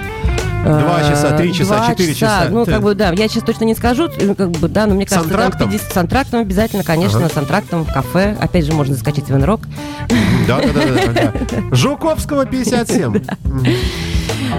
Два 0.63 1.01
Э, 1.01 1.09
часа, 1.09 1.37
три 1.37 1.53
часа, 1.53 1.77
два 1.77 1.87
четыре 1.91 2.13
часа. 2.13 2.47
Ну, 2.49 2.65
как 2.65 2.81
бы, 2.81 2.95
да, 2.95 3.11
я 3.11 3.27
сейчас 3.27 3.43
точно 3.43 3.63
не 3.63 3.75
скажу, 3.75 4.09
э, 4.17 4.35
как 4.35 4.51
бы, 4.51 4.67
да, 4.67 4.85
но 4.85 4.95
мне 4.95 5.05
кажется, 5.05 5.29
там 5.29 5.39
антрактом? 5.39 5.69
50 5.69 5.93
с 5.93 5.97
антрактом 5.97 6.39
обязательно, 6.41 6.83
конечно, 6.83 7.19
Ага. 7.19 7.29
с 7.29 7.37
антрактом 7.37 7.85
в 7.85 7.93
кафе. 7.93 8.35
Опять 8.39 8.65
же, 8.65 8.73
можно 8.73 8.93
заскочить 8.93 9.29
в 9.29 9.35
Инрок. 9.35 9.61
Да, 10.47 10.59
да, 10.59 10.67
да, 10.73 11.13
да. 11.13 11.75
Жуковского 11.75 12.45
57. 12.45 13.09
Мгм. 13.09 13.23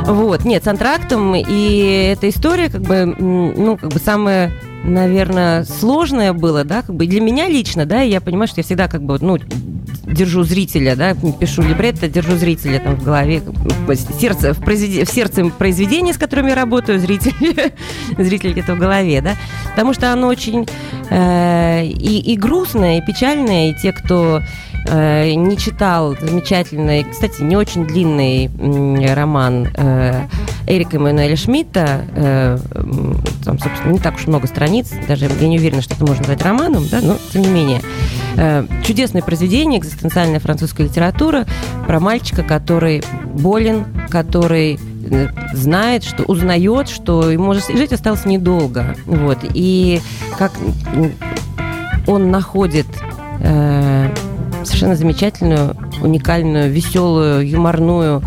Вот, 0.06 0.44
нет, 0.44 0.64
с 0.64 0.68
антрактом, 0.68 1.34
и 1.34 2.12
эта 2.12 2.28
история, 2.28 2.70
как 2.70 2.82
бы, 2.82 3.06
ну, 3.06 3.76
как 3.76 3.90
бы 3.90 3.98
самая 3.98 4.52
наверное, 4.82 5.64
сложное 5.64 6.32
было, 6.32 6.64
да, 6.64 6.82
как 6.82 6.94
бы 6.94 7.06
для 7.06 7.20
меня 7.20 7.48
лично, 7.48 7.86
да, 7.86 8.02
и 8.02 8.10
я 8.10 8.20
понимаю, 8.20 8.48
что 8.48 8.60
я 8.60 8.64
всегда 8.64 8.88
как 8.88 9.02
бы, 9.02 9.18
ну, 9.20 9.38
держу 10.12 10.42
зрителя, 10.44 10.96
да, 10.96 11.14
пишу 11.14 11.62
либретто, 11.62 12.08
держу 12.08 12.36
зрителя 12.36 12.78
там 12.80 12.96
в 12.96 13.04
голове, 13.04 13.42
сердце, 14.20 14.52
в, 14.54 14.60
произведи- 14.60 15.04
в 15.04 15.10
сердце 15.10 15.44
произведения, 15.46 16.12
с 16.12 16.18
которыми 16.18 16.50
я 16.50 16.54
работаю, 16.54 16.98
зритель, 16.98 17.32
зритель 18.18 18.52
где-то 18.52 18.74
в 18.74 18.78
голове, 18.78 19.20
да, 19.20 19.34
потому 19.70 19.94
что 19.94 20.12
оно 20.12 20.28
очень 20.28 20.66
э, 21.10 21.84
и, 21.86 22.32
и 22.32 22.36
грустное, 22.36 22.98
и 22.98 23.04
печальное, 23.06 23.70
и 23.70 23.74
те, 23.74 23.92
кто 23.92 24.40
э, 24.88 25.32
не 25.34 25.56
читал 25.56 26.16
замечательный, 26.20 27.04
кстати, 27.04 27.42
не 27.42 27.56
очень 27.56 27.86
длинный 27.86 28.46
м, 28.46 28.96
роман 29.14 29.68
э, 29.74 30.26
Эрика 30.66 30.96
Эммануэля 30.96 31.36
Шмидта, 31.36 32.04
э, 32.14 32.58
собственно, 33.62 33.92
не 33.92 33.98
так 33.98 34.16
уж 34.16 34.26
много 34.26 34.46
страниц, 34.46 34.90
даже 35.06 35.26
я 35.26 35.48
не 35.48 35.58
уверена, 35.58 35.82
что 35.82 35.94
это 35.94 36.04
можно 36.04 36.22
назвать 36.22 36.42
романом, 36.42 36.86
да, 36.88 37.00
но 37.00 37.16
тем 37.32 37.42
не 37.42 37.48
менее. 37.48 37.82
Э, 38.36 38.66
чудесное 38.84 39.22
произведение, 39.22 39.78
экзистенциальная 39.78 40.40
французская 40.40 40.84
литература 40.84 41.46
про 41.86 42.00
мальчика, 42.00 42.42
который 42.42 43.02
болен, 43.34 43.84
который 44.08 44.78
э, 45.10 45.28
знает, 45.52 46.04
что 46.04 46.24
узнает, 46.24 46.88
что 46.88 47.30
ему 47.30 47.54
жить 47.54 47.92
осталось 47.92 48.24
недолго. 48.24 48.96
Вот. 49.06 49.38
И 49.54 50.00
как 50.38 50.52
он 52.06 52.30
находит 52.30 52.86
э, 53.40 54.12
совершенно 54.64 54.96
замечательную, 54.96 55.76
уникальную, 56.00 56.70
веселую, 56.70 57.48
юморную 57.48 58.22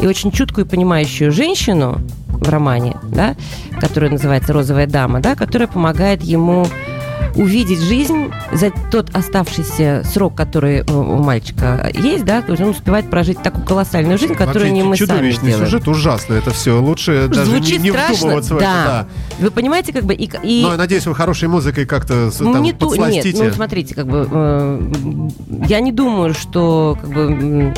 и 0.00 0.06
очень 0.06 0.30
чуткую 0.30 0.66
и 0.66 0.68
понимающую 0.68 1.32
женщину 1.32 2.00
в 2.40 2.48
романе, 2.48 2.96
да, 3.04 3.34
которая 3.80 4.10
называется 4.10 4.52
«Розовая 4.52 4.86
дама», 4.86 5.20
да, 5.20 5.34
которая 5.34 5.68
помогает 5.68 6.22
ему 6.22 6.66
увидеть 7.34 7.80
жизнь 7.80 8.30
за 8.52 8.70
тот 8.90 9.14
оставшийся 9.14 10.02
срок, 10.04 10.34
который 10.34 10.82
у 10.90 11.22
мальчика 11.22 11.88
есть, 11.94 12.24
да, 12.24 12.42
то 12.42 12.52
есть 12.52 12.62
он 12.62 12.70
успевает 12.70 13.10
прожить 13.10 13.40
такую 13.42 13.64
колоссальную 13.64 14.18
жизнь, 14.18 14.34
которую 14.34 14.64
Вообще 14.64 14.72
не 14.72 14.82
мы 14.82 14.96
сами 14.96 15.30
сделаем. 15.30 15.64
сюжет, 15.66 15.86
ужасно 15.86 16.34
это 16.34 16.50
все. 16.50 16.80
Лучше 16.80 17.28
даже 17.28 17.50
не, 17.50 17.56
Звучит 17.58 17.82
не 17.82 17.90
страшно, 17.90 18.14
вдумываться 18.16 18.54
в 18.54 18.58
да. 18.58 18.64
это. 18.64 19.08
Да. 19.38 19.44
Вы 19.44 19.50
понимаете, 19.52 19.92
как 19.92 20.04
бы 20.04 20.14
и, 20.14 20.28
и 20.42 20.62
Но 20.62 20.72
я 20.72 20.76
надеюсь, 20.78 21.06
вы 21.06 21.14
хорошей 21.14 21.48
музыкой 21.48 21.86
как-то 21.86 22.30
с- 22.32 22.38
там 22.38 22.60
не 22.62 22.72
ту- 22.72 22.86
нет, 22.94 22.98
подсластите. 22.98 23.44
ну 23.44 23.52
смотрите, 23.52 23.94
как 23.94 24.06
бы 24.08 24.26
э, 24.28 24.90
я 25.68 25.78
не 25.80 25.92
думаю, 25.92 26.34
что 26.34 26.96
как 27.00 27.10
бы 27.10 27.74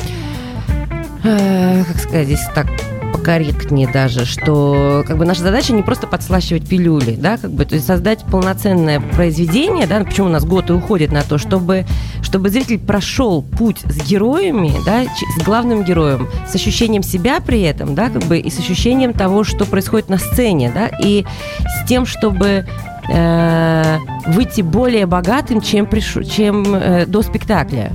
э, 1.23 1.83
как 1.87 1.97
сказать 1.97 2.25
здесь 2.25 2.47
так 2.55 2.67
покорректнее 3.11 3.89
даже, 3.91 4.25
что 4.25 5.03
как 5.07 5.17
бы 5.17 5.25
наша 5.25 5.41
задача 5.41 5.73
не 5.73 5.83
просто 5.83 6.07
подслащивать 6.07 6.67
пилюли, 6.67 7.15
да, 7.15 7.37
как 7.37 7.51
бы, 7.51 7.65
то 7.65 7.75
есть 7.75 7.87
создать 7.87 8.23
полноценное 8.23 8.99
произведение, 8.99 9.87
да, 9.87 10.03
почему 10.03 10.27
у 10.27 10.29
нас 10.31 10.45
год 10.45 10.69
и 10.69 10.73
уходит 10.73 11.11
на 11.11 11.23
то, 11.23 11.37
чтобы, 11.37 11.85
чтобы 12.21 12.49
зритель 12.49 12.79
прошел 12.79 13.41
путь 13.41 13.79
с 13.83 14.07
героями, 14.07 14.73
да, 14.85 15.03
с 15.39 15.43
главным 15.43 15.83
героем, 15.83 16.27
с 16.47 16.55
ощущением 16.55 17.03
себя 17.03 17.39
при 17.39 17.61
этом, 17.61 17.95
да, 17.95 18.09
как 18.09 18.23
бы, 18.23 18.37
и 18.37 18.49
с 18.49 18.59
ощущением 18.59 19.13
того, 19.13 19.43
что 19.43 19.65
происходит 19.65 20.09
на 20.09 20.17
сцене, 20.17 20.71
да, 20.73 20.89
и 21.01 21.25
с 21.67 21.87
тем, 21.87 22.05
чтобы 22.05 22.65
э, 23.11 23.97
выйти 24.27 24.61
более 24.61 25.05
богатым, 25.05 25.61
чем, 25.61 25.85
приш- 25.85 26.23
чем 26.23 26.75
э, 26.75 27.05
до 27.05 27.21
спектакля. 27.21 27.91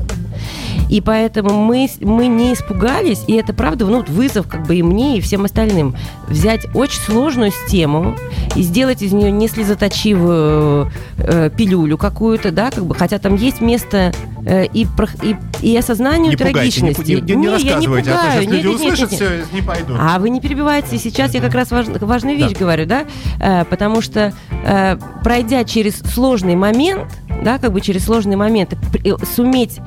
И 0.88 1.00
поэтому 1.00 1.50
мы, 1.64 1.88
мы 2.00 2.26
не 2.28 2.52
испугались, 2.54 3.24
и 3.26 3.34
это 3.34 3.52
правда 3.52 3.86
ну, 3.86 4.04
вызов 4.06 4.46
как 4.48 4.66
бы 4.66 4.76
и 4.76 4.82
мне, 4.82 5.18
и 5.18 5.20
всем 5.20 5.44
остальным. 5.44 5.96
Взять 6.28 6.66
очень 6.74 7.00
сложную 7.00 7.52
тему 7.68 8.16
и 8.54 8.62
сделать 8.62 9.02
из 9.02 9.12
нее 9.12 9.30
не 9.30 9.48
слезоточивую 9.48 10.90
э, 11.18 11.50
пилюлю 11.56 11.98
какую-то, 11.98 12.50
да, 12.50 12.70
как 12.70 12.86
бы, 12.86 12.94
хотя 12.94 13.18
там 13.18 13.34
есть 13.36 13.60
место 13.60 14.12
э, 14.44 14.66
и, 14.66 14.86
и, 15.22 15.36
и 15.62 15.76
осознанию 15.76 16.30
Не 16.30 16.36
пугайте, 16.36 16.80
не, 16.82 16.92
трагичности. 16.94 17.12
не- 17.12 17.20
не 17.20 17.28
я 17.30 17.36
не 17.36 17.48
рассказывайте, 17.48 18.10
а 18.10 18.14
то 18.14 18.20
пугаю. 18.20 18.42
сейчас 18.42 18.52
люди 18.52 18.66
Нет, 18.66 18.74
услышат 18.76 19.10
нет, 19.12 19.20
нет. 19.20 19.30
все, 19.46 19.56
не 19.56 19.62
пойдут. 19.62 19.96
А 20.00 20.18
вы 20.18 20.30
не 20.30 20.40
перебивайте. 20.40 20.98
Сейчас 20.98 21.34
я 21.34 21.40
как 21.40 21.54
раз 21.54 21.70
важ- 21.70 21.88
важную 22.00 22.36
вещь 22.36 22.52
говорю, 22.56 22.86
да, 22.86 23.04
Э, 23.40 23.64
потому 23.64 24.00
что 24.00 24.32
э, 24.64 24.96
пройдя 25.22 25.64
через 25.64 25.98
сложный 26.14 26.54
момент, 26.56 27.06
да, 27.46 27.58
как 27.58 27.72
бы 27.72 27.80
через 27.80 28.04
сложные 28.04 28.36
моменты, 28.36 28.76
при- 28.90 29.12
э, 29.12 29.16
суметь 29.36 29.78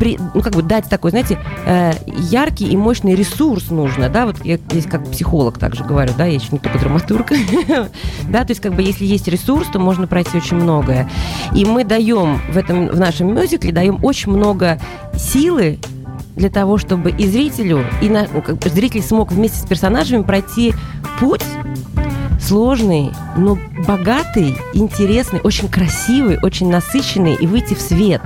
при- 0.00 0.18
ну, 0.34 0.42
как 0.42 0.54
бы 0.54 0.62
дать 0.62 0.88
такой, 0.88 1.12
знаете, 1.12 1.38
э, 1.64 1.92
яркий 2.18 2.66
и 2.66 2.76
мощный 2.76 3.14
ресурс 3.14 3.70
нужно, 3.70 4.08
да, 4.08 4.26
вот 4.26 4.44
я 4.44 4.56
здесь 4.56 4.86
как 4.86 5.08
психолог 5.08 5.56
также 5.56 5.84
говорю, 5.84 6.12
да, 6.18 6.24
я 6.26 6.34
еще 6.34 6.48
не 6.50 6.58
только 6.58 6.80
драматург, 6.80 7.28
да, 8.28 8.44
то 8.44 8.50
есть 8.50 8.60
как 8.60 8.74
бы 8.74 8.82
если 8.82 9.04
есть 9.04 9.28
ресурс, 9.28 9.68
то 9.72 9.78
можно 9.78 10.08
пройти 10.08 10.36
очень 10.36 10.56
многое. 10.56 11.08
И 11.54 11.64
мы 11.64 11.84
даем 11.84 12.40
в 12.52 12.56
этом, 12.56 12.88
в 12.88 12.98
нашем 12.98 13.32
мюзикле, 13.32 13.70
даем 13.70 14.04
очень 14.04 14.32
много 14.32 14.80
силы 15.16 15.78
для 16.34 16.50
того, 16.50 16.76
чтобы 16.76 17.10
и 17.12 17.24
зрителю, 17.28 17.84
и 18.02 18.08
на, 18.08 18.26
ну, 18.34 18.42
как 18.42 18.60
зритель 18.66 19.02
смог 19.02 19.30
вместе 19.30 19.58
с 19.60 19.64
персонажами 19.64 20.22
пройти 20.24 20.74
путь 21.20 21.44
сложный, 22.40 23.12
но 23.36 23.58
богатый, 23.86 24.56
интересный, 24.72 25.40
очень 25.42 25.68
красивый, 25.68 26.38
очень 26.42 26.70
насыщенный 26.70 27.34
и 27.34 27.46
выйти 27.46 27.74
в 27.74 27.80
свет. 27.80 28.22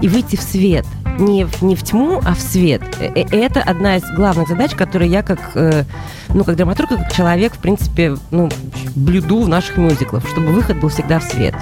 И 0.00 0.08
выйти 0.08 0.36
в 0.36 0.42
свет. 0.42 0.86
Не 1.18 1.44
в, 1.44 1.62
не 1.62 1.76
в 1.76 1.82
тьму, 1.82 2.20
а 2.24 2.34
в 2.34 2.40
свет. 2.40 2.82
Э, 2.98 3.12
э, 3.14 3.24
Это 3.30 3.60
одна 3.60 3.96
из 3.96 4.04
главных 4.16 4.48
задач, 4.48 4.74
которые 4.74 5.10
я 5.10 5.22
как, 5.22 5.52
э, 5.54 5.84
ну, 6.30 6.42
как 6.42 6.56
драматург, 6.56 6.88
как 6.88 7.12
человек, 7.12 7.54
в 7.54 7.58
принципе, 7.58 8.16
ну, 8.30 8.48
блюду 8.96 9.42
в 9.42 9.48
наших 9.48 9.76
мюзиклах, 9.76 10.26
чтобы 10.26 10.48
выход 10.48 10.80
был 10.80 10.88
всегда 10.88 11.20
в 11.20 11.24
свет. 11.24 11.54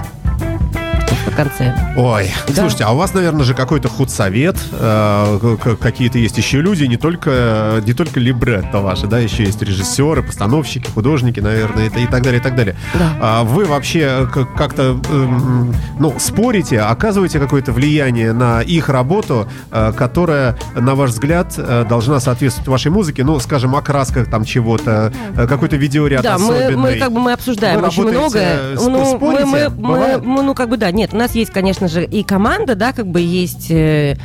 В 1.31 1.35
конце. 1.35 1.73
Ой, 1.95 2.29
Да. 2.47 2.53
слушайте, 2.53 2.83
а 2.83 2.91
у 2.91 2.97
вас, 2.97 3.13
наверное, 3.13 3.43
же 3.45 3.53
какой-то 3.53 3.87
худсовет, 3.87 4.57
э, 4.73 5.57
какие-то 5.79 6.17
есть 6.17 6.37
еще 6.37 6.61
люди, 6.61 6.83
не 6.85 6.97
только, 6.97 7.81
не 7.85 7.93
только 7.93 8.19
либретто 8.19 8.79
ваши, 8.79 9.07
да, 9.07 9.19
еще 9.19 9.43
есть 9.43 9.61
режиссеры, 9.61 10.23
постановщики, 10.23 10.89
художники, 10.89 11.39
наверное, 11.39 11.89
и, 11.89 12.03
и 12.03 12.07
так 12.07 12.21
далее, 12.23 12.39
и 12.39 12.43
так 12.43 12.55
далее. 12.55 12.75
Да. 12.93 13.11
А 13.21 13.43
вы 13.43 13.65
вообще 13.65 14.27
к- 14.33 14.45
как-то, 14.57 14.99
эм, 15.09 15.73
ну, 15.99 16.13
спорите, 16.19 16.79
оказываете 16.81 17.39
какое-то 17.39 17.71
влияние 17.71 18.33
на 18.33 18.61
их 18.61 18.89
работу, 18.89 19.47
э, 19.71 19.93
которая, 19.97 20.57
на 20.75 20.95
ваш 20.95 21.11
взгляд, 21.11 21.53
э, 21.57 21.85
должна 21.87 22.19
соответствовать 22.19 22.67
вашей 22.67 22.91
музыке, 22.91 23.23
ну, 23.23 23.39
скажем, 23.39 23.75
окраска 23.75 24.25
там 24.25 24.43
чего-то, 24.43 25.13
э, 25.35 25.47
какой-то 25.47 25.77
видеоряд 25.77 26.23
Да, 26.23 26.37
мы, 26.37 26.55
особенный. 26.57 26.75
мы 26.75 26.95
как 26.99 27.11
бы 27.13 27.19
мы 27.19 27.33
обсуждаем 27.33 27.79
Вы 27.79 27.87
очень 27.87 28.03
многое. 28.09 28.75
Ну, 28.75 29.15
спорите? 29.15 29.45
мы, 29.45 29.69
мы, 29.69 29.69
Бывает? 29.69 30.25
мы- 30.25 30.41
ну, 30.43 30.53
как 30.53 30.69
бы, 30.69 30.77
да, 30.77 30.91
нет, 30.91 31.13
нас 31.21 31.35
есть, 31.35 31.51
конечно 31.51 31.87
же, 31.87 32.03
и 32.03 32.23
команда, 32.23 32.75
да, 32.75 32.93
как 32.93 33.07
бы 33.07 33.21
есть, 33.21 33.69
э, 33.69 34.17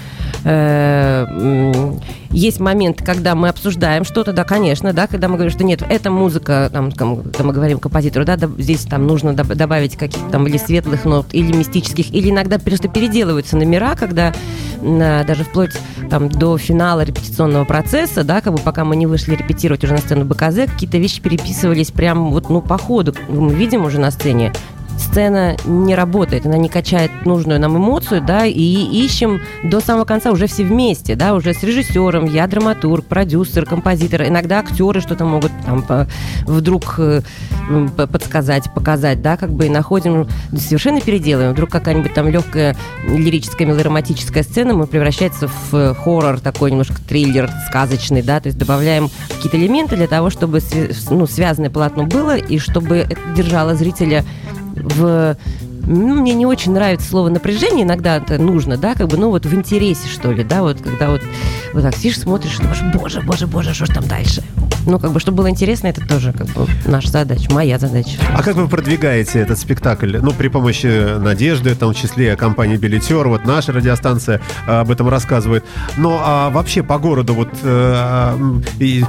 э, 0.44 1.92
есть 2.30 2.60
момент, 2.60 3.02
когда 3.04 3.34
мы 3.34 3.48
обсуждаем 3.48 4.04
что-то, 4.04 4.32
да, 4.32 4.44
конечно, 4.44 4.92
да, 4.92 5.06
когда 5.06 5.28
мы 5.28 5.34
говорим, 5.34 5.52
что 5.52 5.64
нет, 5.64 5.82
эта 5.88 6.10
музыка, 6.10 6.70
там, 6.72 6.90
когда 6.90 7.44
мы 7.44 7.52
говорим 7.52 7.78
композитору, 7.78 8.24
да, 8.24 8.36
да, 8.36 8.48
здесь 8.58 8.84
там 8.84 9.06
нужно 9.06 9.30
доб- 9.30 9.54
добавить 9.54 9.96
каких-то 9.96 10.28
там 10.30 10.46
или 10.46 10.56
светлых 10.56 11.04
нот, 11.04 11.26
или 11.32 11.54
мистических, 11.54 12.12
или 12.12 12.30
иногда 12.30 12.58
просто 12.58 12.88
переделываются 12.88 13.56
номера, 13.56 13.94
когда 13.94 14.32
а, 14.82 15.24
даже 15.24 15.44
вплоть 15.44 15.72
там 16.10 16.28
до 16.28 16.56
финала 16.58 17.02
репетиционного 17.02 17.64
процесса, 17.64 18.24
да, 18.24 18.40
как 18.40 18.54
бы 18.54 18.58
пока 18.58 18.84
мы 18.84 18.96
не 18.96 19.06
вышли 19.06 19.34
репетировать 19.34 19.84
уже 19.84 19.92
на 19.92 19.98
сцену 19.98 20.24
БКЗ, 20.24 20.70
какие-то 20.70 20.98
вещи 20.98 21.20
переписывались 21.20 21.90
прям 21.90 22.30
вот, 22.30 22.48
ну, 22.48 22.62
по 22.62 22.78
ходу. 22.78 23.14
Мы 23.28 23.52
видим 23.54 23.84
уже 23.84 24.00
на 24.00 24.10
сцене, 24.10 24.52
сцена 25.00 25.56
не 25.64 25.94
работает, 25.94 26.46
она 26.46 26.56
не 26.56 26.68
качает 26.68 27.10
нужную 27.24 27.60
нам 27.60 27.76
эмоцию, 27.76 28.20
да, 28.22 28.44
и 28.46 28.52
ищем 28.52 29.40
до 29.64 29.80
самого 29.80 30.04
конца 30.04 30.30
уже 30.30 30.46
все 30.46 30.64
вместе, 30.64 31.14
да, 31.14 31.34
уже 31.34 31.54
с 31.54 31.62
режиссером, 31.62 32.26
я 32.26 32.46
драматург, 32.46 33.04
продюсер, 33.04 33.64
композитор, 33.66 34.24
иногда 34.24 34.60
актеры 34.60 35.00
что-то 35.00 35.24
могут 35.24 35.52
там 35.64 35.82
по- 35.82 36.06
вдруг 36.46 36.96
э, 36.98 37.22
подсказать, 37.96 38.72
показать, 38.74 39.22
да, 39.22 39.36
как 39.36 39.52
бы 39.52 39.66
и 39.66 39.68
находим, 39.68 40.28
совершенно 40.56 41.00
переделываем, 41.00 41.52
вдруг 41.52 41.70
какая-нибудь 41.70 42.14
там 42.14 42.28
легкая 42.28 42.76
лирическая, 43.06 43.66
мелодраматическая 43.66 44.42
сцена, 44.42 44.74
мы 44.74 44.86
превращается 44.86 45.48
в 45.48 45.74
э, 45.74 45.94
хоррор 45.94 46.40
такой, 46.40 46.70
немножко 46.70 46.96
триллер 47.06 47.50
сказочный, 47.68 48.22
да, 48.22 48.40
то 48.40 48.48
есть 48.48 48.58
добавляем 48.58 49.10
какие-то 49.28 49.56
элементы 49.56 49.96
для 49.96 50.06
того, 50.06 50.30
чтобы 50.30 50.60
ну, 51.10 51.26
связанное 51.26 51.70
полотно 51.70 52.04
было, 52.04 52.36
и 52.36 52.58
чтобы 52.58 52.96
это 52.96 53.20
держало 53.34 53.74
зрителя 53.74 54.24
в 54.76 55.36
ну, 55.86 56.20
мне 56.20 56.34
не 56.34 56.46
очень 56.46 56.72
нравится 56.72 57.08
слово 57.08 57.28
напряжение, 57.28 57.84
иногда 57.84 58.16
это 58.16 58.38
нужно, 58.38 58.76
да, 58.76 58.94
как 58.94 59.08
бы, 59.08 59.16
ну, 59.16 59.30
вот 59.30 59.46
в 59.46 59.54
интересе, 59.54 60.08
что 60.08 60.32
ли, 60.32 60.42
да, 60.42 60.62
вот, 60.62 60.80
когда 60.80 61.10
вот, 61.10 61.22
вот 61.72 61.82
так 61.82 61.96
сидишь, 61.96 62.18
смотришь, 62.18 62.58
думаешь, 62.58 62.82
боже, 62.92 63.20
боже, 63.20 63.46
боже, 63.46 63.74
что 63.74 63.86
ж 63.86 63.90
там 63.90 64.04
дальше? 64.06 64.42
Ну, 64.86 64.98
как 64.98 65.12
бы, 65.12 65.20
чтобы 65.20 65.38
было 65.38 65.50
интересно, 65.50 65.88
это 65.88 66.00
тоже, 66.06 66.32
как 66.32 66.48
бы, 66.48 66.66
наша 66.86 67.10
задача, 67.10 67.52
моя 67.52 67.78
задача. 67.78 68.18
А 68.34 68.42
как 68.42 68.56
вы 68.56 68.68
продвигаете 68.68 69.40
этот 69.40 69.58
спектакль? 69.58 70.18
Ну, 70.18 70.32
при 70.32 70.48
помощи 70.48 71.18
Надежды, 71.18 71.74
в 71.74 71.78
том 71.78 71.94
числе 71.94 72.36
компании 72.36 72.76
«Билетер», 72.76 73.28
вот 73.28 73.44
наша 73.44 73.72
радиостанция 73.72 74.40
а, 74.66 74.80
об 74.80 74.90
этом 74.90 75.08
рассказывает. 75.08 75.64
Но 75.96 76.20
а 76.24 76.50
вообще 76.50 76.82
по 76.82 76.98
городу, 76.98 77.34
вот 77.34 77.48
э, 77.62 78.38
и 78.78 79.04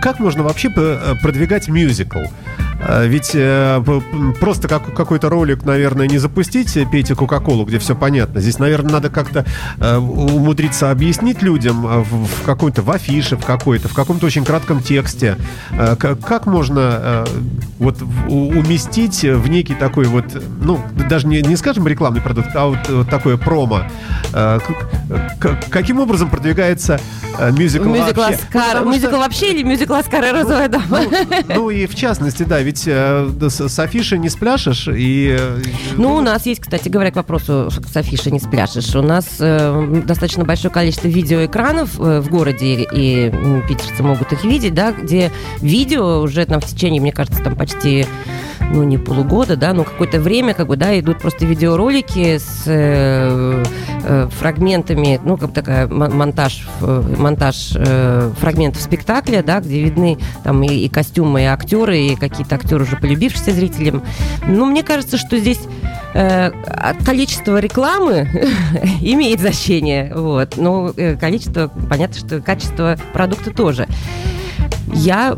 как 0.00 0.18
можно 0.18 0.42
вообще 0.42 0.70
п- 0.70 0.98
продвигать 1.22 1.68
мюзикл? 1.68 2.20
А, 2.80 3.04
Ведь 3.06 3.30
э, 3.34 3.82
просто 4.40 4.68
как, 4.68 4.94
какой-то 4.94 5.28
ролик, 5.28 5.64
наверное, 5.64 6.06
не 6.06 6.18
запустить, 6.18 6.76
э, 6.76 6.86
пейте 6.86 7.14
Кока-Колу, 7.14 7.64
где 7.64 7.78
все 7.78 7.96
понятно. 7.96 8.40
Здесь, 8.40 8.58
наверное, 8.58 8.92
надо 8.92 9.10
как-то 9.10 9.44
э, 9.80 9.96
умудриться 9.96 10.90
объяснить 10.90 11.42
людям 11.42 11.84
э, 11.86 11.98
в, 12.00 12.26
в 12.26 12.42
какой-то, 12.44 12.82
в 12.82 12.90
афише, 12.90 13.36
в 13.36 13.44
какой-то, 13.44 13.88
в 13.88 13.94
каком-то 13.94 14.26
очень 14.26 14.44
кратком 14.44 14.80
тексте. 14.80 15.36
Э, 15.72 15.96
как, 15.96 16.20
как 16.20 16.46
можно 16.46 16.80
э, 17.02 17.26
вот 17.78 17.96
уместить 18.28 19.22
в 19.24 19.48
некий 19.48 19.74
такой 19.74 20.04
вот, 20.04 20.24
ну, 20.60 20.80
даже 21.08 21.26
не, 21.26 21.42
не 21.42 21.56
скажем 21.56 21.86
рекламный 21.88 22.20
продукт, 22.20 22.50
а 22.54 22.66
вот, 22.66 22.78
вот 22.88 23.10
такое 23.10 23.36
промо. 23.36 23.82
Э, 24.32 24.60
к- 25.40 25.58
каким 25.70 25.98
образом 25.98 26.30
продвигается 26.30 27.00
э, 27.38 27.50
мюзикл 27.50 27.88
Мюзикл 27.88 28.20
вообще? 28.20 28.38
Ну, 28.54 28.60
Оскар, 28.60 28.76
что- 28.76 28.84
мюзикл 28.88 29.16
вообще 29.16 29.52
или 29.52 29.62
мюзикл 29.64 29.94
Оскара 29.94 30.32
Розовая 30.32 30.68
дама? 30.68 31.00
ну 31.48 31.70
и 31.70 31.86
в 31.86 31.94
частности, 31.96 32.44
да, 32.44 32.60
ведь 32.68 32.84
э, 32.86 33.30
с, 33.48 33.78
афиши 33.78 34.18
не 34.18 34.28
спляшешь, 34.28 34.88
и... 34.88 35.34
э, 35.40 35.62
Ну, 35.96 36.16
у 36.16 36.20
нас 36.20 36.44
есть, 36.44 36.60
кстати 36.60 36.90
говоря, 36.90 37.10
к 37.10 37.16
вопросу 37.16 37.70
с 37.70 37.96
афиши 37.96 38.30
не 38.30 38.38
спляшешь. 38.40 38.94
У 38.94 39.00
нас 39.00 39.36
э, 39.40 40.02
достаточно 40.06 40.44
большое 40.44 40.70
количество 40.72 41.08
видеоэкранов 41.08 41.98
э, 41.98 42.20
в 42.20 42.28
городе, 42.28 42.86
и 42.92 43.30
м, 43.30 43.66
питерцы 43.66 44.02
могут 44.02 44.32
их 44.32 44.44
видеть, 44.44 44.74
да, 44.74 44.92
где 44.92 45.32
видео 45.62 46.20
уже 46.20 46.44
там 46.44 46.60
в 46.60 46.66
течение, 46.66 47.00
мне 47.00 47.12
кажется, 47.12 47.42
там 47.42 47.56
почти 47.56 48.04
ну, 48.60 48.84
не 48.84 48.98
полугода, 48.98 49.56
да, 49.56 49.72
но 49.72 49.84
какое-то 49.84 50.20
время, 50.20 50.54
как 50.54 50.68
бы, 50.68 50.76
да, 50.76 50.98
идут 50.98 51.18
просто 51.18 51.46
видеоролики 51.46 52.38
с 52.38 52.64
э, 52.66 53.64
э, 54.04 54.28
фрагментами, 54.38 55.20
ну, 55.24 55.36
как 55.36 55.52
такая 55.52 55.86
монтаж, 55.88 56.68
монтаж 56.80 57.72
э, 57.76 58.30
фрагментов 58.38 58.82
спектакля, 58.82 59.42
да, 59.42 59.60
где 59.60 59.82
видны 59.82 60.18
там 60.44 60.62
и, 60.62 60.68
и 60.68 60.88
костюмы, 60.88 61.42
и 61.42 61.44
актеры, 61.44 61.98
и 61.98 62.16
какие-то 62.16 62.56
актеры 62.56 62.84
уже 62.84 62.96
полюбившиеся 62.96 63.52
зрителям. 63.52 64.02
Ну, 64.46 64.66
мне 64.66 64.82
кажется, 64.82 65.16
что 65.16 65.38
здесь 65.38 65.60
э, 66.14 66.50
количество 67.04 67.58
рекламы 67.58 68.28
имеет 69.00 69.40
значение, 69.40 70.12
вот, 70.14 70.56
но 70.56 70.92
э, 70.96 71.16
количество, 71.16 71.70
понятно, 71.88 72.18
что 72.18 72.40
качество 72.40 72.96
продукта 73.12 73.50
тоже. 73.50 73.86
Я 74.94 75.36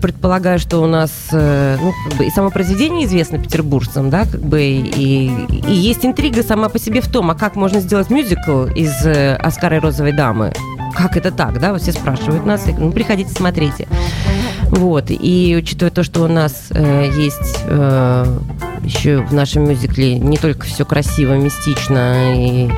предполагаю, 0.00 0.58
что 0.58 0.78
у 0.80 0.86
нас 0.86 1.10
э, 1.32 1.76
ну, 1.80 1.92
как 2.08 2.18
бы 2.18 2.26
и 2.26 2.30
само 2.30 2.50
произведение 2.50 3.06
известно 3.06 3.38
петербуржцам, 3.38 4.10
да, 4.10 4.24
как 4.24 4.40
бы 4.40 4.62
и, 4.62 5.30
и 5.66 5.72
есть 5.72 6.04
интрига 6.04 6.42
сама 6.42 6.68
по 6.68 6.78
себе 6.78 7.00
в 7.00 7.08
том, 7.08 7.30
а 7.30 7.34
как 7.34 7.56
можно 7.56 7.80
сделать 7.80 8.10
мюзикл 8.10 8.64
из 8.66 9.04
э, 9.04 9.34
Оскара 9.36 9.76
и 9.76 9.80
Розовой 9.80 10.12
дамы? 10.12 10.52
Как 10.98 11.16
это 11.16 11.30
так, 11.30 11.60
да? 11.60 11.72
Вот 11.72 11.80
все 11.80 11.92
спрашивают 11.92 12.44
нас, 12.44 12.66
ну 12.76 12.90
приходите, 12.90 13.30
смотрите. 13.30 13.86
Вот. 14.64 15.06
И 15.10 15.54
учитывая 15.56 15.92
то, 15.92 16.02
что 16.02 16.24
у 16.24 16.26
нас 16.26 16.66
э, 16.70 17.08
есть 17.16 17.60
э, 17.66 18.38
еще 18.82 19.18
в 19.18 19.32
нашем 19.32 19.68
мюзикле 19.68 20.18
не 20.18 20.36
только 20.38 20.66
все 20.66 20.84
красиво, 20.84 21.34
мистично 21.34 22.34
и 22.34 22.68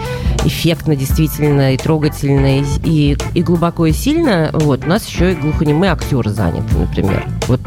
эффектно, 0.45 0.97
действительно, 0.97 1.73
и 1.73 1.79
трогательно, 1.79 2.61
и, 2.61 2.65
и, 2.85 3.17
и 3.33 3.43
глубоко 3.43 3.87
и 3.87 3.93
сильно, 3.93 4.51
вот, 4.53 4.85
у 4.85 4.89
нас 4.89 5.07
еще 5.07 5.33
и 5.33 5.35
глухонемый 5.35 5.89
актер 5.89 6.29
занят, 6.29 6.65
например. 6.77 7.27
Вот 7.49 7.61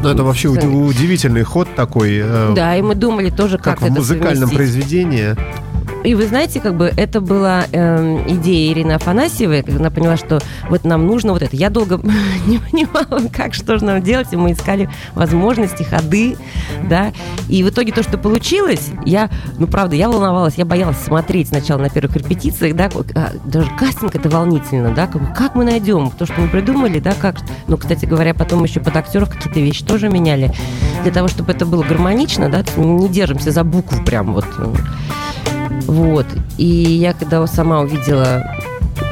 ну, 0.00 0.10
это 0.10 0.22
вообще 0.22 0.48
удивительный 0.48 1.42
ход 1.42 1.68
такой. 1.74 2.20
Э, 2.22 2.52
да, 2.54 2.76
и 2.76 2.82
мы 2.82 2.94
думали 2.94 3.30
тоже, 3.30 3.58
как, 3.58 3.80
как 3.80 3.90
в 3.90 3.92
музыкальном 3.92 4.48
произведении. 4.48 5.34
И 6.04 6.14
вы 6.14 6.26
знаете, 6.26 6.60
как 6.60 6.76
бы 6.76 6.92
это 6.96 7.20
была 7.20 7.64
э, 7.72 8.24
идея 8.28 8.72
Ирины 8.72 8.92
Афанасьевой, 8.92 9.62
когда 9.62 9.80
она 9.80 9.90
поняла, 9.90 10.16
что 10.16 10.40
вот 10.68 10.84
нам 10.84 11.06
нужно 11.06 11.32
вот 11.32 11.42
это. 11.42 11.56
Я 11.56 11.70
долго 11.70 12.00
не 12.46 12.58
понимала, 12.58 13.28
как, 13.32 13.54
что 13.54 13.78
же 13.78 13.84
нам 13.84 14.02
делать, 14.02 14.28
и 14.32 14.36
мы 14.36 14.52
искали 14.52 14.88
возможности, 15.14 15.82
ходы, 15.82 16.36
да. 16.88 17.12
И 17.48 17.62
в 17.64 17.70
итоге 17.70 17.92
то, 17.92 18.02
что 18.02 18.16
получилось, 18.16 18.90
я, 19.04 19.28
ну, 19.58 19.66
правда, 19.66 19.96
я 19.96 20.08
волновалась, 20.08 20.54
я 20.56 20.64
боялась 20.64 20.98
смотреть 20.98 21.48
сначала 21.48 21.80
на 21.80 21.90
первых 21.90 22.16
репетициях, 22.16 22.76
да, 22.76 22.88
а, 23.14 23.32
даже 23.44 23.68
кастинг 23.76 24.14
это 24.14 24.28
волнительно, 24.28 24.94
да, 24.94 25.06
как, 25.06 25.36
как 25.36 25.54
мы 25.56 25.64
найдем 25.64 26.10
то, 26.10 26.26
что 26.26 26.40
мы 26.40 26.48
придумали, 26.48 27.00
да, 27.00 27.12
как, 27.20 27.36
ну, 27.66 27.76
кстати 27.76 28.04
говоря, 28.04 28.34
потом 28.34 28.62
еще 28.64 28.80
под 28.80 28.96
актеров 28.96 29.30
какие-то 29.30 29.60
вещи 29.60 29.84
тоже 29.84 30.08
меняли, 30.08 30.52
для 31.02 31.12
того, 31.12 31.28
чтобы 31.28 31.52
это 31.52 31.66
было 31.66 31.82
гармонично, 31.82 32.48
да, 32.48 32.64
не 32.76 33.08
держимся 33.08 33.50
за 33.50 33.64
букву 33.64 34.02
прям 34.04 34.32
вот. 34.32 34.46
Вот. 35.88 36.26
И 36.58 36.66
я 36.66 37.14
когда 37.14 37.44
сама 37.46 37.80
увидела 37.80 38.44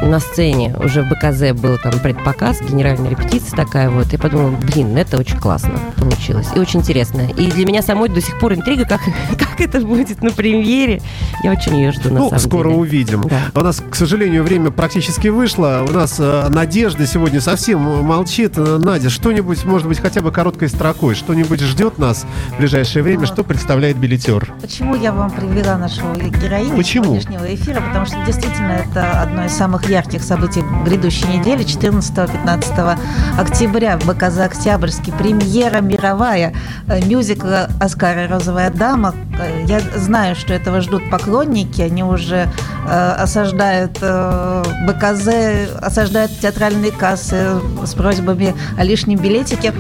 на 0.03 0.21
сцене 0.21 0.75
уже 0.79 1.03
в 1.03 1.09
БКЗ 1.09 1.59
был 1.59 1.79
там 1.79 1.99
предпоказ, 2.01 2.61
генеральная 2.61 3.11
репетиция 3.11 3.57
такая 3.57 3.91
вот. 3.91 4.13
И 4.13 4.17
подумала, 4.17 4.51
блин, 4.51 4.97
это 4.97 5.19
очень 5.19 5.39
классно 5.39 5.79
получилось. 5.97 6.49
И 6.55 6.59
очень 6.59 6.81
интересно. 6.81 7.23
И 7.37 7.51
для 7.51 7.67
меня 7.67 7.83
самой 7.83 8.09
до 8.09 8.21
сих 8.21 8.39
пор 8.39 8.55
интрига, 8.55 8.85
как, 8.85 9.01
как 9.39 9.61
это 9.61 9.81
будет 9.81 10.23
на 10.23 10.31
премьере. 10.31 11.01
Я 11.43 11.53
очень 11.53 11.77
ее 11.77 11.93
жду, 11.93 12.11
на 12.11 12.21
ну, 12.21 12.29
самом 12.29 12.41
скоро 12.41 12.69
деле. 12.69 12.81
увидим. 12.81 13.23
Да. 13.23 13.41
У 13.55 13.61
нас, 13.61 13.83
к 13.91 13.95
сожалению, 13.95 14.43
время 14.43 14.71
практически 14.71 15.29
вышло. 15.29 15.85
У 15.89 15.93
нас 15.93 16.17
э, 16.19 16.49
Надежда 16.49 17.07
сегодня 17.07 17.41
совсем 17.41 17.81
молчит. 17.81 18.57
Надя, 18.57 19.11
что-нибудь, 19.11 19.65
может 19.65 19.89
быть, 19.89 19.99
хотя 19.99 20.21
бы 20.21 20.31
короткой 20.31 20.69
строкой, 20.69 21.15
что-нибудь 21.15 21.61
ждет 21.61 21.99
нас 21.99 22.27
в 22.55 22.59
ближайшее 22.59 23.03
время? 23.03 23.21
Вот. 23.21 23.29
Что 23.29 23.45
представляет 23.45 23.97
билетер? 23.97 24.53
Почему 24.61 24.95
я 24.95 25.13
вам 25.13 25.31
привела 25.31 25.77
нашего 25.79 26.15
героиню 26.17 26.77
Почему? 26.77 27.05
сегодняшнего 27.05 27.55
эфира? 27.55 27.81
Потому 27.81 28.07
что 28.07 28.17
действительно 28.27 28.73
это 28.73 29.23
одно 29.23 29.45
из 29.45 29.53
самых 29.53 29.86
ярких 29.89 30.23
событий 30.23 30.63
грядущей 30.85 31.29
недели, 31.29 31.65
14-15 31.65 32.99
октября 33.39 33.99
в 33.99 34.07
БКЗ 34.07 34.39
«Октябрьский». 34.41 35.13
Премьера 35.13 35.81
мировая 35.81 36.55
э, 36.89 37.01
мюзикла 37.05 37.69
«Оскар 37.81 38.19
и 38.19 38.27
розовая 38.27 38.71
дама». 38.71 39.15
Э, 39.39 39.65
я 39.67 39.81
знаю, 39.97 40.35
что 40.35 40.55
этого 40.55 40.81
ждут 40.81 41.09
поклонники. 41.11 41.81
Они 41.83 42.03
уже 42.03 42.49
э, 42.89 43.11
осаждают 43.19 43.99
э, 44.01 44.65
БКЗ, 44.87 45.71
осаждают 45.81 46.33
театральные 46.41 46.93
кассы 46.93 47.61
с 47.85 47.95
просьбами 47.95 48.55
о 48.79 48.85
лишнем 48.85 49.19
билетике. 49.19 49.73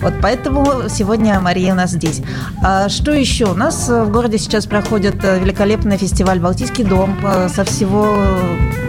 Вот 0.00 0.14
поэтому 0.20 0.88
сегодня 0.88 1.38
Мария 1.40 1.72
у 1.72 1.76
нас 1.76 1.90
здесь. 1.90 2.22
А 2.62 2.88
что 2.88 3.12
еще? 3.12 3.46
У 3.46 3.54
нас 3.54 3.88
в 3.88 4.10
городе 4.10 4.38
сейчас 4.38 4.66
проходит 4.66 5.22
великолепный 5.22 5.96
фестиваль 5.96 6.40
«Балтийский 6.40 6.84
дом» 6.84 7.16
со 7.48 7.64
всего, 7.64 8.16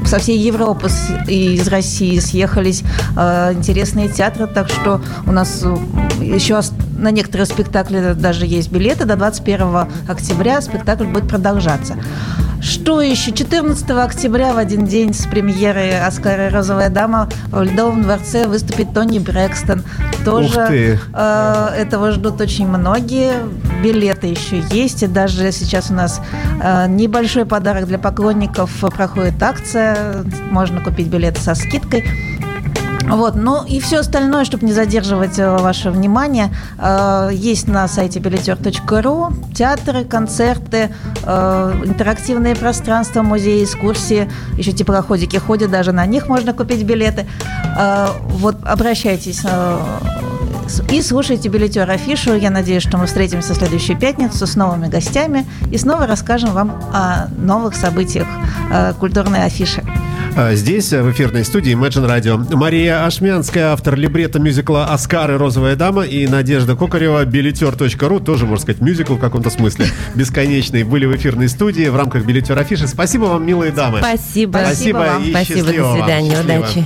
со 0.05 0.17
всей 0.17 0.39
Европы 0.39 0.62
Европы 0.63 0.89
и 1.27 1.55
из 1.55 1.67
России 1.67 2.19
съехались 2.19 2.83
э, 3.17 3.53
интересные 3.53 4.07
театры, 4.07 4.47
так 4.47 4.69
что 4.69 5.01
у 5.27 5.31
нас 5.31 5.61
э, 5.63 6.23
еще 6.23 6.59
на 6.97 7.11
некоторые 7.11 7.45
спектакли 7.45 8.13
даже 8.13 8.45
есть 8.45 8.71
билеты. 8.71 9.05
До 9.05 9.17
21 9.17 9.87
октября 10.07 10.61
спектакль 10.61 11.05
будет 11.05 11.27
продолжаться. 11.27 11.95
Что 12.61 13.01
еще? 13.01 13.33
14 13.33 13.89
октября 13.89 14.53
в 14.53 14.57
один 14.57 14.85
день 14.85 15.13
с 15.13 15.25
премьеры 15.25 15.95
«Оскара 15.95 16.49
розовая 16.49 16.89
дама» 16.89 17.27
в 17.51 17.61
Ледовом 17.61 18.03
дворце 18.03 18.47
выступит 18.47 18.93
Тони 18.93 19.19
Брэкстон. 19.19 19.83
Тоже 20.23 20.97
э, 21.13 21.67
этого 21.77 22.11
ждут 22.13 22.39
очень 22.39 22.67
многие. 22.67 23.33
Билеты 23.83 24.27
еще 24.27 24.63
есть. 24.71 25.03
И 25.03 25.07
даже 25.07 25.51
сейчас 25.51 25.91
у 25.91 25.93
нас 25.93 26.21
э, 26.63 26.87
небольшой 26.87 27.45
подарок 27.45 27.85
для 27.85 27.99
поклонников. 27.99 28.71
Проходит 28.95 29.43
акция. 29.43 30.23
Можно 30.49 30.79
купить 30.79 31.07
билеты 31.07 31.41
со 31.41 31.53
скидкой. 31.53 32.05
Вот, 33.05 33.35
ну 33.35 33.65
и 33.65 33.81
все 33.81 33.99
остальное, 33.99 34.45
чтобы 34.45 34.65
не 34.65 34.71
задерживать 34.71 35.37
э, 35.37 35.57
ваше 35.57 35.91
внимание, 35.91 36.55
э, 36.79 37.31
есть 37.33 37.67
на 37.67 37.89
сайте 37.89 38.19
билетер.ру 38.19 39.33
театры, 39.53 40.05
концерты, 40.05 40.89
интерактивные 41.23 42.55
пространства, 42.55 43.21
музеи, 43.21 43.65
экскурсии, 43.65 44.31
еще 44.57 44.71
теплоходики 44.71 45.35
ходят, 45.35 45.69
даже 45.69 45.91
на 45.91 46.05
них 46.05 46.29
можно 46.29 46.53
купить 46.53 46.83
билеты. 46.83 47.27
Вот 48.25 48.55
обращайтесь 48.63 49.43
и 50.91 51.01
слушайте 51.01 51.49
билетер 51.49 51.89
афишу. 51.89 52.35
Я 52.35 52.49
надеюсь, 52.49 52.83
что 52.83 52.97
мы 52.97 53.05
встретимся 53.05 53.53
в 53.53 53.57
следующую 53.57 53.97
пятницу 53.97 54.45
с 54.45 54.55
новыми 54.55 54.87
гостями 54.87 55.45
и 55.71 55.77
снова 55.77 56.07
расскажем 56.07 56.51
вам 56.51 56.71
о 56.93 57.27
новых 57.37 57.75
событиях 57.75 58.27
культурной 58.99 59.43
афиши. 59.45 59.83
А, 60.35 60.55
здесь, 60.55 60.91
в 60.91 61.11
эфирной 61.11 61.45
студии 61.45 61.75
Imagine 61.75 62.07
Radio, 62.09 62.55
Мария 62.55 63.05
Ашмянская, 63.05 63.71
автор 63.71 63.95
либрета 63.95 64.39
мюзикла 64.39 64.85
«Оскар 64.85 65.31
и 65.31 65.35
розовая 65.35 65.75
дама» 65.75 66.03
и 66.03 66.25
Надежда 66.27 66.75
Кокарева, 66.75 67.23
билетер.ру, 67.25 68.19
тоже, 68.19 68.45
можно 68.45 68.63
сказать, 68.63 68.81
мюзикл 68.81 69.15
в 69.15 69.19
каком-то 69.19 69.51
смысле, 69.51 69.87
бесконечный, 70.15 70.83
были 70.83 71.05
в 71.05 71.15
эфирной 71.15 71.49
студии 71.49 71.87
в 71.87 71.95
рамках 71.95 72.25
билетер 72.25 72.57
афиши. 72.57 72.87
Спасибо 72.87 73.25
вам, 73.25 73.45
милые 73.45 73.71
дамы. 73.71 73.99
Спасибо. 73.99 74.57
Спасибо, 74.57 74.65
Спасибо 74.65 74.97
вам. 74.97 75.23
И 75.23 75.29
Спасибо, 75.29 75.67
до 75.67 75.93
свидания, 75.93 76.39
удачи. 76.39 76.85